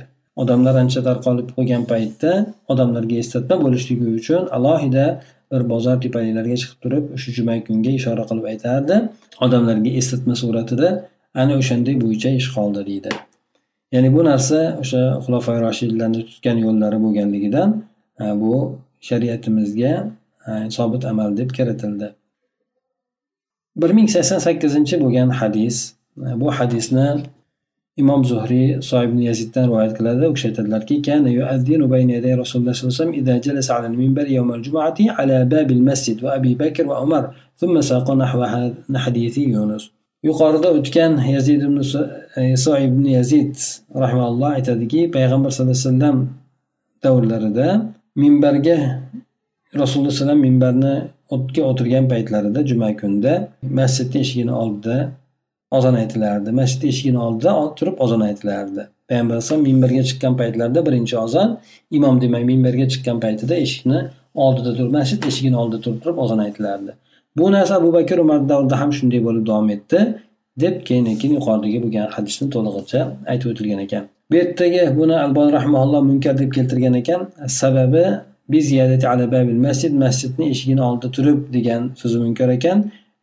[0.42, 2.32] odamlar ancha tarqalib qolgan paytda
[2.72, 5.06] odamlarga eslatma bo'lishligi uchun alohida
[5.52, 8.96] bir bozor tepaliklariga chiqib turib o'sha juma kunga ishora qilib aytardi.
[9.46, 10.88] Odamlarga eslatma suratida
[11.42, 13.10] ana o'shanday bo'yicha ish qoldi deydi.
[13.94, 17.68] Ya'ni bu narsa o'sha xulofoi roshidlarni tutgan yo'llari bo'lganligidan
[18.42, 18.54] bu
[19.08, 19.92] shariatimizga
[20.76, 22.08] sobit amal deb kiritildi.
[23.76, 27.08] bir ming sakson sakkizinchi bo'lgan hadis bu hadisni
[27.96, 30.28] imom zuhriy soib yaziddan rivoyat qiladi.
[30.30, 31.30] U kishi aytadilarki kana
[40.78, 41.78] o'tgan yazid ibn
[42.40, 43.54] e, soib yazid
[44.04, 46.18] rahmaulloh aytadiki payg'ambar sallallohu alayhi vasallam
[47.04, 47.68] davrlarida
[48.22, 48.78] minbarga
[49.80, 50.94] rasululloh alayhi vasallam minbarni
[51.34, 53.32] o'tga o'tirgan paytlarida juma kunida
[53.78, 54.96] masjidni eshigini oldida
[55.70, 56.50] ozon aytilardi.
[56.60, 58.82] Masjid eshigini oldida turib ozon aytilardi.
[59.08, 61.48] Payg'ambar alayhisalom minbarga chiqqan paytlarida birinchi ozon
[61.98, 64.00] imom demak minbarga chiqqan paytida eshikni
[64.34, 66.92] oldida turib masjid eshigini oldida turib turib ozon aytilardi.
[67.36, 69.98] Bu narsa abu bakr umar davrida ham shunday bo'lib davom etdi
[70.64, 73.00] deb keyin keyin yuqoridagi bo'lgan hadisni to'lig'icha
[73.32, 74.04] aytib o'tilgan ekan.
[74.30, 77.20] Bu yerdagi buni albon rahmaulloh munkar deb keltirgan ekan.
[77.60, 78.04] Sababi
[79.66, 82.78] masjid masjidni eshigini oldida turib degan so'zi munkar ekan.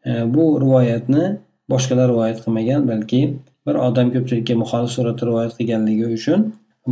[0.06, 1.24] E, bu rivoyatni
[1.72, 3.22] boshqalar rivoyat qilmagan balki
[3.68, 6.40] bir odam ko'pchilikka muxolif suratda rivoyat qilganligi uchun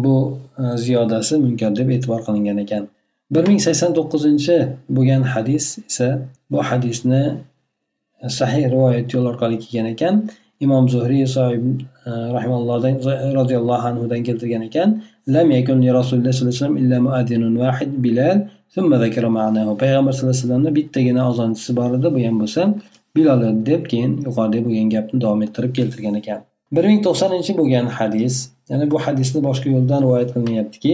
[0.04, 0.16] bu
[0.62, 2.84] e, ziyodasi munkar deb e'tibor qilingan ekan.
[3.34, 4.58] bir ming sakson to'qqizinchi
[4.96, 6.10] bo'lgan hadis esa
[6.52, 7.24] bu hadisni
[8.24, 10.16] e, sahih rivoyat yo'li orqali kelgan ekan.
[10.66, 11.64] Imom zuhriy soib
[12.36, 12.94] rahimallohdan
[13.40, 14.90] roziyallohu anhudan keltirgan ekan.
[15.35, 18.39] lam yakun li rasululloh sollallohu alayhi vasallam illa muadinun vahid bilal
[18.75, 22.63] payg'ambar sallallohu alayhi vasallamni bittagina ozonchisi bor edi bu ham bo'lsa
[23.17, 26.41] bilol deb keyin yuqorida bo'lgan gapni davom ettirib keltirgan ekan
[26.75, 28.35] bir ming to'qsoninchi bo'lgan hadis
[28.71, 30.93] ya'ni bu hadisni boshqa yo'ldan rivoyat qilinyaptiki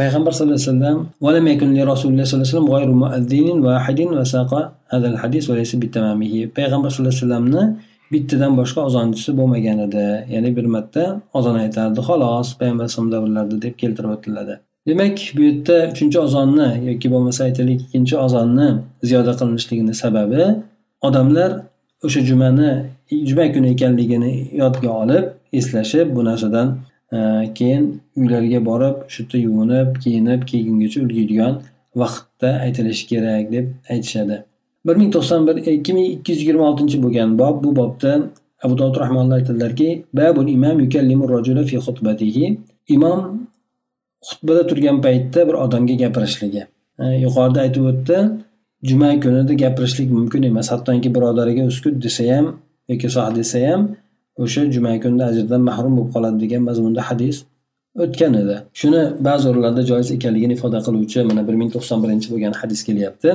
[0.00, 3.98] payg'ambar sallallohu alayhi vasallam ولم يكن لرسول الله صلى الله عليه وسلم غير مؤذن واحد
[4.18, 4.52] وساق
[4.92, 7.62] هذا الحديث وليس بتمامه payg'ambar sallallohu alayhi vasallamni
[8.11, 10.07] bittadan boshqa ozonchisi bo'lmagan edi.
[10.33, 14.55] Ya'ni bir marta ozon aytardi xolos payg'ambar alayhisalom davrlarida deb keltirib o'tiladi
[14.87, 18.69] demak bu yerda uchinchi ozonni yoki bo'lmasa aytaylik ikkinchi ozonni
[19.03, 20.43] ziyoda qilinishligini sababi
[21.01, 21.51] odamlar
[22.05, 22.71] o'sha jumani
[23.29, 25.25] juma kuni ekanligini yodga olib
[25.59, 26.67] eslashib bu narsadan
[27.13, 27.17] e,
[27.57, 31.53] keyin uylariga borib shu yerda yuvinib kiyinib keyingacha ulgurgan
[32.01, 34.43] vaqtda aytilishi kerak deb aytishadi.
[34.85, 38.11] Bir ming to'qson bir e, ikki ming ikki yuz yigirma oltinchi bo'lgan bob bu bobda
[38.63, 40.77] abu dovud rahmonalloh aytadilarki babul imam
[41.69, 42.57] fi xutbatihi.
[42.95, 43.19] Imom
[44.27, 46.61] xutbada turgan paytda bir odamga gapirishligi.
[46.99, 48.17] E, yuqorida aytib o'tdi
[48.83, 52.45] juma kunida gapirishlik mumkin emas hattoki birodariga uskut desa ham
[52.89, 53.81] yoki soh desa ham
[54.43, 57.35] o'sha juma kunida ajrdan mahrum bo'lib qoladi degan mazmunda hadis
[58.03, 58.55] o'tgan edi.
[58.79, 63.29] Shuni ba'zi o'rinlarda joiz ekanligini ifoda qiluvchi mana bir ming to'qson birinchi bo'lgan hadis kelyapti.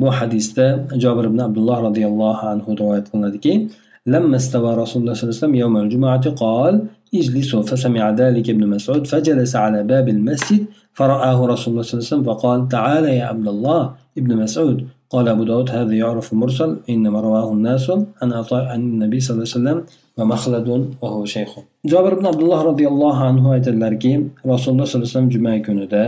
[0.00, 0.66] bu hadisda
[1.02, 3.54] jobir ibn abdulloh roziyallohu anhu rivoyat qilinadiki
[4.14, 6.74] لما استوى رسول الله صلى الله عليه وسلم يوم الجمعة قال
[7.14, 10.62] اجلسوا فسمع ذلك ابن مسعود فجلس على باب المسجد
[10.98, 13.82] فرآه رسول الله صلى الله عليه وسلم فقال تعال يا عبد الله
[14.20, 14.78] ابن مسعود
[15.10, 17.90] قال أبو داود هذا يعرف مرسل إنما رواه الناس
[18.22, 19.78] عن عطاء عن النبي صلى الله عليه وسلم
[20.18, 20.68] ومخلد
[21.02, 21.50] وهو شيخ
[21.92, 24.12] jobir ibn abdulloh roziyallohu anhu aytadilarki
[24.52, 26.02] rasululloh sollallohu alayhi vasallam juma kunida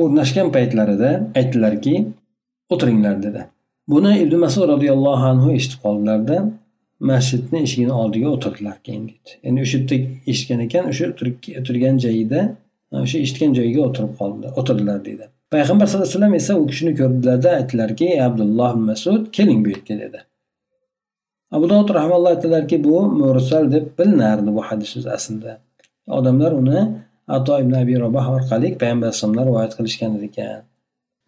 [0.00, 1.94] o'rnashgan paytlarida aytdilarki
[2.73, 3.41] o'tiringlar dedi.
[3.87, 6.37] Buni ibn masud roziyallohu anhu eshitib qoldilarda
[7.11, 9.95] masjidni eshigini oldiga o'tirdilar keyin deydi ya'ni o'sha yerda
[10.31, 11.05] eshitgan ekan o'sha
[11.59, 12.41] o'tirgan joyida
[13.03, 15.25] o'sha eshitgan joyiga o'tirib qoldi o'tirdilar deydi
[15.55, 20.19] payg'ambar sallallohu alayhi vasallam esa u kishini ko'rdilarda aytdilarki abdulloh masud keling bu yerga dedi.
[21.55, 25.53] Abu dovud rahmalloh aytdilarki bu mursal deb bilinardi bu hadis aslida.
[26.17, 26.79] Odamlar uni
[27.27, 30.61] ato ibn abi roboh orqali payg'ambar alayhisalomlar rivoyat qilishgan ekan.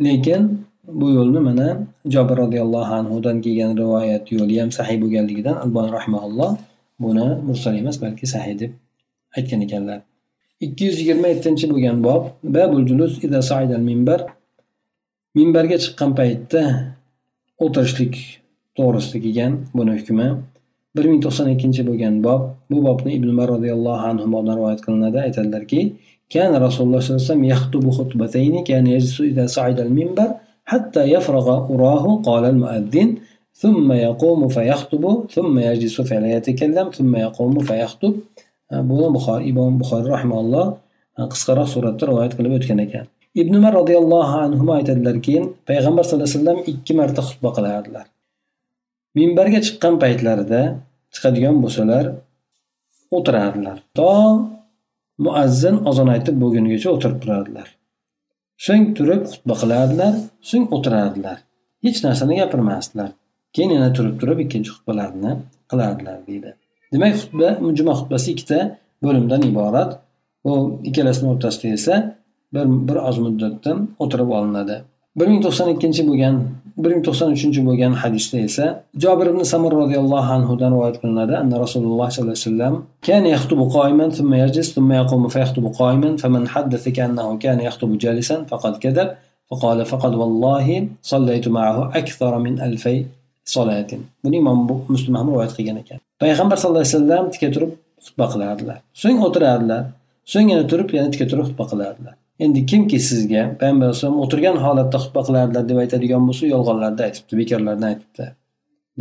[0.06, 0.42] Lekin
[0.88, 6.52] Bu yo'lni mana Jobir roziyallohu anhudan kelgan rivoyat yo'liyam sahiy bo'lganligidan Alboniy rahimaulloh
[7.00, 8.72] buni mursal emas balki sahiy deb
[9.38, 10.00] aytgan ekanlar.
[10.62, 14.20] 227 bo'lgan bob Babul julus ida saidal minbar
[15.36, 16.64] minbarga chiqqan paytda
[17.66, 18.16] o'tirishlik
[18.78, 20.28] to'g'risida kelgan buni hukmi.
[20.96, 25.80] 1092 bo'lgan bob bu bobni Ibn Umar roziyallohu anhudan rivoyat qilinadi aytadilarki,
[26.34, 32.05] kana Rasululloh sollallohu alayhi vasallam yaxtubu xutbatayni kana yajlisu ida saidal minbar حتى يفرغ أراه
[32.27, 33.09] قال المؤذن
[33.63, 38.15] ثم يقوم فيخطب ثم يجلس فلا يتكلم ثم يقوم فيخطب
[38.89, 40.67] buni buxoriy imom buxoriy rahmaulloh
[41.33, 43.05] qisqaroq suratda rivoyat qilib o'tgan ekan
[43.43, 45.35] ibn umar roziyallohu anhu aytadilarki
[45.69, 48.07] payg'ambar sallallohu alayhi vasallam ikki marta xutba qilardilar
[49.19, 50.63] minbarga chiqqan paytlarida
[51.15, 52.05] chiqadigan bo'lsalar
[53.17, 54.13] o'tirardilar to
[55.25, 57.69] muazzin ozon aytib bo'lgunigacha o'tirib turardilar
[58.66, 60.14] so'ng turib xutba qilardilar
[60.50, 61.38] so'ng o'tirardilar.
[61.86, 63.10] Hech narsani gapirmasdilar.
[63.54, 65.32] Keyin yana turib turib ikkinchi xutbalarni
[65.72, 66.50] qilardilar deydi.
[66.94, 68.60] Demak xutba juma xutbasi ikkita
[69.06, 69.92] bo'limdan iborat.
[70.44, 70.54] Bu
[70.90, 71.96] ikkalasini o'rtasida esa
[72.54, 74.76] bir bir oz muddatdan o'tirib olinadi.
[75.19, 76.35] bir ming to'qson ikkinchi bo'lgan
[76.83, 78.67] bir ming to'qson uchinchi bo'lgan hadisda esa
[79.05, 82.75] jobir ibn samir roziyallohu anhudan rivoyat qilinadi anna rasululloh sollallohu alayhi vasallam
[83.09, 88.37] كان يخطب قائما ثم يجلس ثم يقوم فيخطب قائما فمن حدث كأنه كان يخطب جالسا
[88.51, 89.09] فقد كذب
[89.51, 90.67] فقال فقد والله
[91.13, 92.97] صليت معه أكثر من ألفي
[93.45, 93.91] صلاة
[94.25, 94.59] buni imom
[94.95, 97.73] muslim ham rivoyat qilgan ekan payg'ambar sallallohu alayhi vasallam tika turib
[98.07, 99.83] xutba qilardilar so'ng o'tirardilar
[100.33, 104.98] so'ng yana turib yana tika turib xutba qilardilar Endi kimki sizga payg'ambar alayhisalom o'tirgan holatda
[105.04, 108.26] xutba qilardilar deb aytadigan bo'lsa yolg'onlarni aytibdi bekorlardan aytibdi.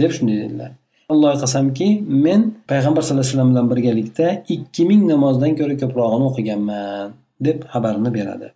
[0.00, 0.70] Deb shunday dedilar.
[1.12, 1.88] Allohga qasamki
[2.26, 7.08] men payg'ambar sallallohu alayhi vasallam bilan birgalikda ikki ming namozdan ko'ra ko'prog'ini o'qiganman
[7.46, 8.48] deb xabarini beradi.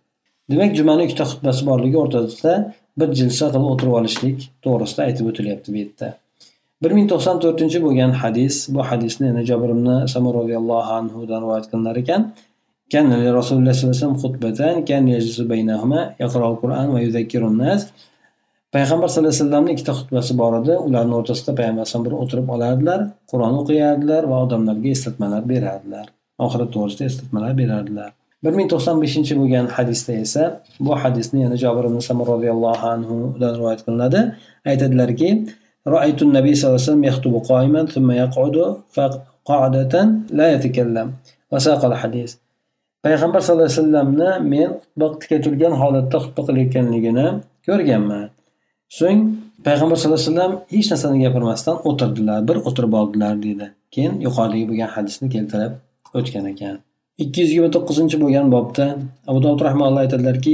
[0.51, 2.53] Demak jumani ikkita xutbasi borligi o'rtasida
[2.99, 6.09] bir jilsa qilib o'tirib olishlik to'g'risida aytib o'tilyapti bu yerda.
[6.83, 11.65] bir ming to'qson to'rtinchi bo'lgan hadis bu hadisni yana jabr ibn samur roziyallohu anhudan rivoyat
[11.71, 12.21] qilinar ekan.
[12.92, 17.82] كان لرسول الله صلى الله عليه وسلم خطبتان كان يجلس بينهما يقرأ القرآن ويذكر الناس
[18.74, 23.00] payg'ambar sallallohu alayhi vasallamni ikkita xutbasi bor edi ularni o'rtasida payg'ambar alayhisalom bir o'tirib olardilar
[23.30, 26.06] qur'on o'qiyardilar va odamlarga eslatmalar berardilar
[26.46, 28.10] oxirat to'g'risida eslatmalar berardilar
[28.44, 30.42] bir ming to'qson beshinchi bo'lgan hadisda esa
[30.86, 34.20] bu hadisni yana jobir ibn samir roziyallohu anhudan rivoyat qilinadi
[34.70, 35.30] aytadilarki
[35.96, 38.56] رأيت النبي صلى الله عليه وسلم يخطب قائما ثم يقعد
[38.94, 39.94] فقعدة
[40.38, 41.08] لا يتكلم
[41.52, 42.30] وساق الحديث
[43.05, 47.27] payg'ambar sallallohu alayhi vasallamni men xutba tika turgan holatda xutba qilayotganligini
[47.67, 48.27] ko'rganman.
[48.99, 49.19] So'ng
[49.67, 54.89] payg'ambar sallallohu alayhi vasallam hech narsani gapirmasdan o'tirdilar bir o'tirib oldilar deydi keyin yuqoridagi bo'lgan
[54.95, 55.73] hadisni keltirib
[56.17, 56.75] o'tgan ekan.
[57.23, 58.85] Ikki yuz yigirma to'qqizinchi bo'lgan bobda
[59.29, 60.51] abu dovud rahmanalloh aytadilarki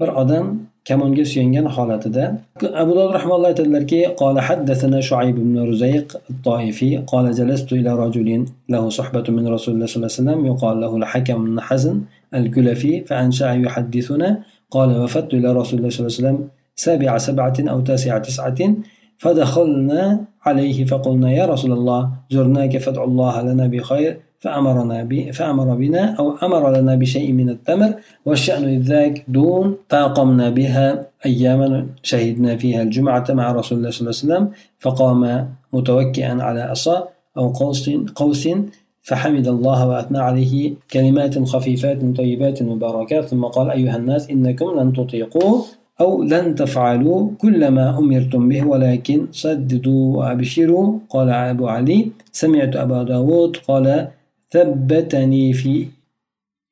[0.00, 0.46] bir odam
[0.88, 2.24] kamonga suyangan holatida
[2.82, 6.08] abu dovud rahmalloh aytadilarki qola haddasana shuayb ibn ruzayq
[6.46, 11.38] toifiy qola jalastu ila rajulin lahu suhbatu min rasulilloh sollallohu alayhi vasallam yuqal lahu al-hakam
[11.46, 11.96] ibn hazn
[12.40, 14.30] al-kulafi fa ansha'a yuhaddithuna
[14.76, 16.38] قال وفدت إلى رسول الله صلى الله عليه وسلم
[16.76, 18.60] سابع سبعة أو تاسع تسعة
[19.18, 20.02] فدخلنا
[20.46, 24.12] عليه فقلنا يا رسول الله زرناك فادع الله لنا بخير
[24.46, 27.94] فأمرنا فأمر بنا أو أمر لنا بشيء من التمر
[28.26, 34.24] والشأن ذاك دون فأقمنا بها أياما شهدنا فيها الجمعة مع رسول الله صلى الله عليه
[34.24, 34.44] وسلم
[34.78, 38.48] فقام متوكئا على عصا أو قوس قوس
[39.02, 45.62] فحمد الله وأثنى عليه كلمات خفيفات طيبات مباركات ثم قال أيها الناس إنكم لن تطيقوا
[46.00, 50.98] أو لن تفعلوا كل ما أمرتم به ولكن صددوا وأبشروا.
[51.10, 54.08] قال أبو علي سمعت أبا داود قال
[54.53, 55.87] ثبتني في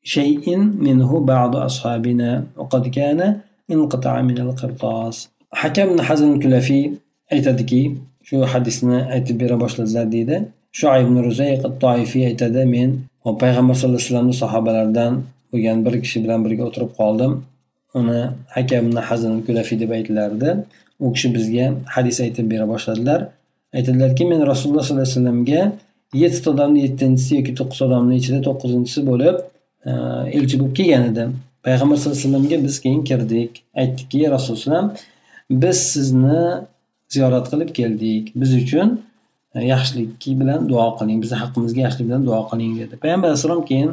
[0.04, 3.20] شيء منه بعض أصحابنا وقد كان
[3.72, 6.82] انقطع من القرطاس حكم حزن الكلفي
[7.36, 7.82] aytadiki
[8.28, 10.38] shu hadisni aytib bera boshladilar deydi
[10.80, 12.90] shuayb ruzayq toifiy aytadi men
[13.44, 15.14] payg'ambar sallallohu alayhi vasallamni sahobalaridan
[15.52, 17.32] bo'lgan bir kishi bilan birga o'tirib qoldim
[18.00, 18.22] uni
[18.56, 20.50] hakam hazn kulafiy deb aytilardi
[21.04, 23.20] u kishi bizga hadis aytib bera boshladilar
[23.78, 25.62] aytadilarki men rasululloh sollallohu alayhi vasallamga
[26.23, 29.37] yettita odamni yettinchisi yoki to'qqiz odamni ichida to'qqizinchisi bo'lib
[29.89, 29.93] e,
[30.39, 31.31] elchi bo'lib kelgan edim.
[31.67, 33.51] Payg'ambar sallallohu alayhi vasallamga biz keyin kirdik.
[33.81, 34.85] Aytdikki rasululloh
[35.63, 36.43] biz sizni
[37.15, 38.33] ziyorat qilib keldik.
[38.41, 38.89] Biz uchun
[39.55, 41.19] e, yaxshilik bilan duo qiling.
[41.25, 42.95] Bizni haqqimizga yaxshilik bilan duo qiling dedi.
[43.03, 43.91] Payg'ambar alayhissalom keyin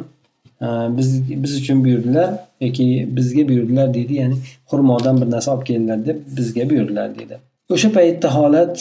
[0.64, 1.08] e, biz
[1.42, 2.30] biz uchun buyurdilar
[2.60, 4.36] yoki bizga buyurdilar deydi ya'ni
[4.70, 7.36] xurmodan bir narsa olib kelinglar deb bizga buyurdilar deydi
[7.74, 8.78] o'sha paytda holat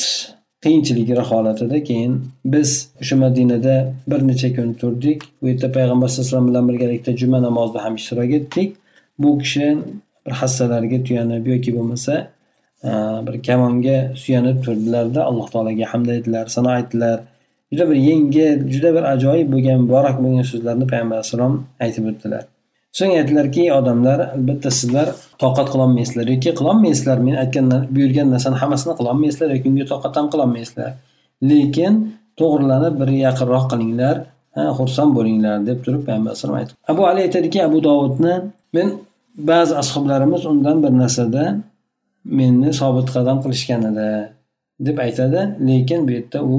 [0.64, 2.14] qiyinchiliklar holatida keyin
[2.46, 2.70] biz
[3.02, 5.20] o'sha madinada bir necha kun turdik.
[5.42, 8.70] U yerda payg'ambar sallallohu alayhi vasallam bilan birgalikda juma namozida ham ishtirok etdik.
[9.20, 9.78] Bu kishi
[10.26, 12.14] bir hassalariga tuyanib yoki bo'lmasa
[13.28, 17.18] bir kamonga suyanib turdilarda alloh taologa hamd aytdilar sano aytdilar.
[17.72, 21.54] Juda bir yengil juda bir ajoyib bo'lgan muborak bo'lgan so'zlarni payg'ambar alayhissalom
[21.86, 22.44] aytib o'tdilar.
[22.98, 25.08] So'ng aytdilarki odamlar albatta sizlar
[25.44, 30.92] toqat qilolmaysizlar yoki qilolmaysizlar men aytgan buyurgan narsani hammasini qilolmaysizlar yoki unga toqat ham qilolmaysizlar.
[31.50, 31.94] Lekin
[32.40, 34.16] to'g'rilanib bir yaqinroq qilinglar
[34.78, 36.74] xursand bo'linglar deb turib payg'ambar alayhisalom aytdi.
[36.92, 38.34] Abu ali aytadiki abu dovudni
[38.76, 38.88] men
[39.52, 41.44] ba'zi ashoblarimiz undan bir narsada
[42.40, 44.10] meni sobit qadam qilishgan edi
[44.88, 45.40] deb aytadi.
[45.70, 46.58] Lekin bu yerda u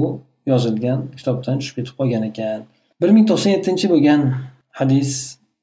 [0.51, 2.59] yozilgan kitobdan tushib ketib qolgan ekan.
[3.01, 4.21] Bir ming to'qson yettinchi bo'lgan
[4.79, 5.11] hadis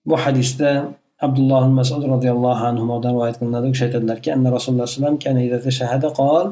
[0.10, 0.70] bu hadisda
[1.26, 6.48] abdulloh masud roziyallohu anhudan rivoyat qilinadi u kishi aytadilarki anna rasululloh alayhi vasallam qol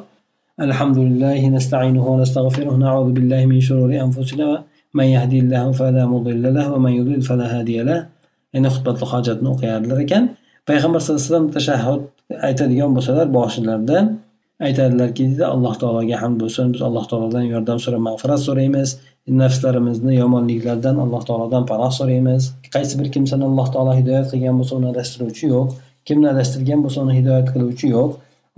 [0.69, 4.49] الحمد لله نستعينه ونستغفره نعوذ بالله من شرور أنفسنا
[4.97, 7.99] من يهدي الله فلا مضل له ومن يضلل فلا هادي له
[8.53, 10.23] ya'ni xutbatli hojatni o'qiyardilar ekan
[10.69, 12.01] payg'ambar sallallohu alayhi vasallam tashahhud
[12.47, 13.97] aytadigan bo'lsalar boshilarida
[14.67, 18.89] aytadilarki deydi alloh taologa hamd bo'lsin biz alloh taolodan yordam so'rab mag'firat so'raymiz
[19.42, 22.42] nafslarimizni yomonliklardan alloh taolodan panoh so'raymiz.
[22.74, 25.68] Qaysi bir kimsani alloh taolo hidoyat qilgan bo'lsa uni adashtiruvchi yo'q
[26.08, 28.10] kimni adashtirgan bo'lsa uni hidoyat qiluvchi yo'q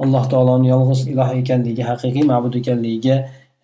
[0.05, 3.17] alloh taoloni yolg'iz iloh ekanligiga haqiqiy ma'bud ekanligiga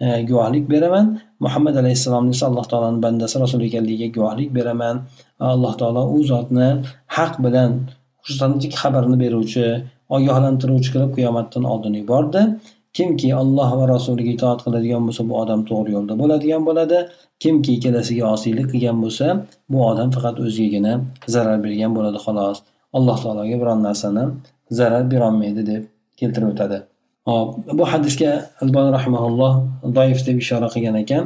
[0.05, 1.07] e, guvohlik beraman.
[1.45, 4.97] Muhammad alayhissalomni esa alloh taoloni bandasi rasul ekanligiga guvohlik beraman.
[5.53, 6.69] Alloh taolo u zotni
[7.17, 7.71] haq bilan
[8.27, 9.67] xursandlik xabarini beruvchi
[10.17, 12.43] ogohlantiruvchi qilib qiyomatdan oldin yubordi.
[12.97, 16.99] Kimki alloh va rasuliga itoat qiladigan bo'lsa bu odam to'g'ri yo'lda bo'ladigan bo'ladi.
[17.43, 19.27] Kimki ikkalasiga osiylik qilgan bo'lsa
[19.73, 20.93] bu odam faqat o'zigagina
[21.35, 22.59] zarar bergan bo'ladi xolos.
[22.97, 24.25] Alloh taologa biron narsani
[24.79, 25.83] zarar berolmaydi deb
[26.21, 26.79] keltirib o'tadi.
[27.29, 28.33] Hop bu hadisga
[28.63, 29.53] albon rahimahulloh
[29.99, 31.25] doif deb ishora qilgan ekan.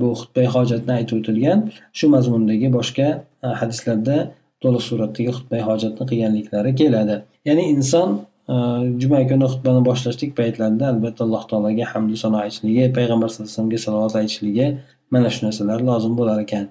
[0.00, 1.58] Bu xutbay hojatni aytib o'tilgan.
[1.98, 3.08] Shu mazmundagi boshqa
[3.46, 4.16] e, hadislarda
[4.62, 7.16] to'liq suratdagi xutbay hojatni qilganliklari keladi.
[7.48, 8.08] Ya'ni inson
[8.48, 8.54] Э,
[9.00, 13.78] Juma kuni xutbani boshlashlik paytlarida albatta Alloh taologa hamdu sano aytishligi, payg'ambar sallallohu alayhi vasallamga
[13.86, 14.66] salovat aytishligi
[15.10, 16.64] mana shu narsalar lozim bo'lar ekan.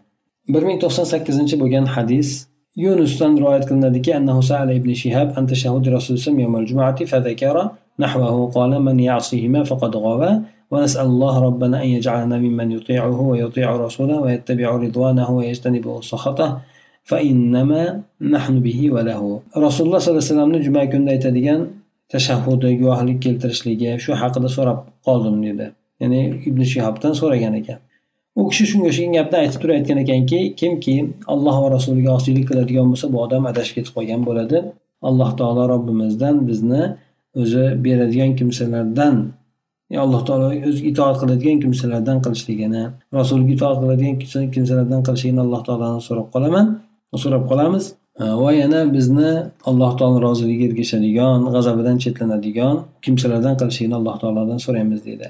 [0.54, 2.30] Bir ming to'qson sakkizinchi bo'lgan hadis
[2.84, 4.12] Yunusdan rivoyat qilinadiki,
[4.80, 7.64] ibn Shihab an tashahhud rasululloh yawmal jumu'ati fadhakara
[8.04, 10.32] nahwahu qala man ya'sihima faqad ghawa
[10.72, 14.24] wa nas'alullah rabbana an yaj'alana mimman yuti'uhu wa yuti'u rasulahu
[19.66, 21.60] rasululloh sollallohu alayhi vasallamni juma kunida aytadigan
[22.14, 25.66] tashahhudi guvohlik keltirishligi shu haqida so'rab qoldim dedi.
[26.01, 27.80] Ya'ni ibn shihobdan so'ragan ekan.
[28.39, 30.95] U kishi shunga o'xshagan gapni aytib turib aytgan ekanki kimki
[31.34, 34.58] alloh va rasuliga osiylik qiladigan bo'lsa bu odam adashib ketib qolgan bo'ladi.
[35.10, 36.84] Alloh taolo robbimizdan bizni
[37.41, 39.16] o'zi beradigan kimsalardan
[40.06, 42.84] alloh taolo o'zi itoat qiladigan kimsalardan qilishligini
[43.18, 44.16] rasuliga itoat qiladigan
[44.56, 46.68] kimsalardan qilishligini alloh taolodan so'rab qolaman.
[47.24, 47.86] So'rab qolamiz.
[48.20, 49.32] E, Va yana bizni
[49.70, 55.28] alloh taolo roziligiga ergashadigan g'azabidan chetlanadigan kimsalardan qilishligini alloh taolodan so'raymiz deydi.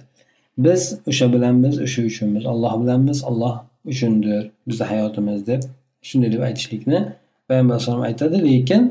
[0.66, 2.44] Biz o'sha bilanmiz o'sha uchunmiz.
[2.54, 3.56] Alloh bilanmiz alloh
[3.92, 5.62] uchundir bizni hayotimiz deb
[6.08, 7.00] shunday deb aytishlikni
[7.48, 8.36] payg'ambar alayhisalom aytadi.
[8.48, 8.84] Lekin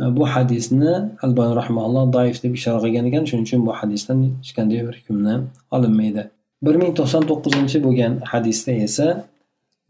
[0.00, 0.92] e, bu hadisni
[1.24, 3.22] albani rahmaulloh doif deb ishora qilgan ekan.
[3.28, 5.34] Shuning uchun bu hadisdan hech qanday bir hukmni
[5.76, 6.22] olinmaydi.
[6.66, 9.06] Bir ming to'qson to'qqizinchi bo'lgan hadisda esa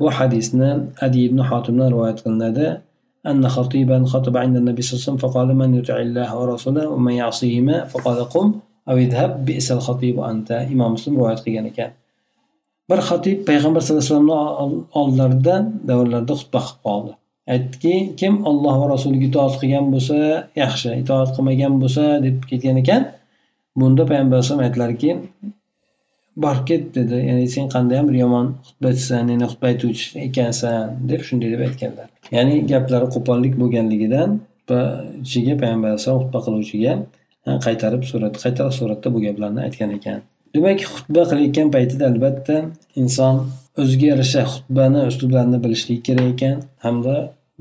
[0.02, 0.70] bu hadisni
[1.06, 2.70] adi ibn hotimdan rivoyat qilinadi
[3.32, 7.14] أن خطيبا خطب عند النبي صلى الله عليه وسلم فقال من يطع الله ورسوله ومن
[7.22, 8.48] يعصيهما فقال قم
[8.92, 11.92] avidhab bisal xotibu anta imom muslim rivoyat qilgan ekan
[12.90, 15.56] bir xotib payg'ambar sallallohu alayhi vasallamni oldlarida
[15.90, 17.12] davrlarida xutba qilib qoldi
[17.54, 20.18] aytdiki kim olloh va rasuliga itoat qilgan bo'lsa
[20.64, 23.02] yaxshi itoat qilmagan bo'lsa deb ketgan ekan
[23.80, 25.10] bunda payg'ambar alayhisalom aytdilarki
[26.37, 27.15] bor ket dedi.
[27.29, 32.09] Ya'ni sen qandayyam bir yomon xutbachisan ya'ni xutba aytuvchi ekansan deb shunday deb aytganlar.
[32.37, 34.41] Ya'ni gaplari qo'pollik bo'lganligidan
[35.25, 36.93] ichiga payg'ambar alayhissalom xutba qiluvchiga
[37.67, 40.19] qaytarib surat qaytara suratda bu gaplarni aytgan ekan.
[40.55, 42.57] Demak xutba qilayotgan paytida albatta
[43.03, 43.35] inson
[43.83, 47.15] o'ziga yarasha xutbani uslublarini bilishligi kerak ekan hamda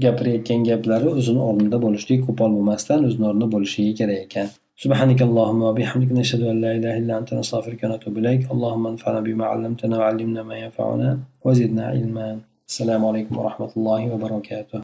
[0.05, 4.47] gapirayotgan gaplari o'zini o'rnida bo'lishligi qo'pol bo'lmasdan o'zini o'rnida bo'lishligi kerak ekan.
[4.84, 8.41] سبحانك اللهم وبحمدك نشهد أن لا إله إلا أنت نستغفرك ونتوب إليك.
[8.53, 11.09] اللهم انفعنا بما علمتنا وعلمنا ما ينفعنا
[11.45, 12.29] وزدنا علما.
[12.71, 14.79] السلام عليكم ورحمة الله وبركاته.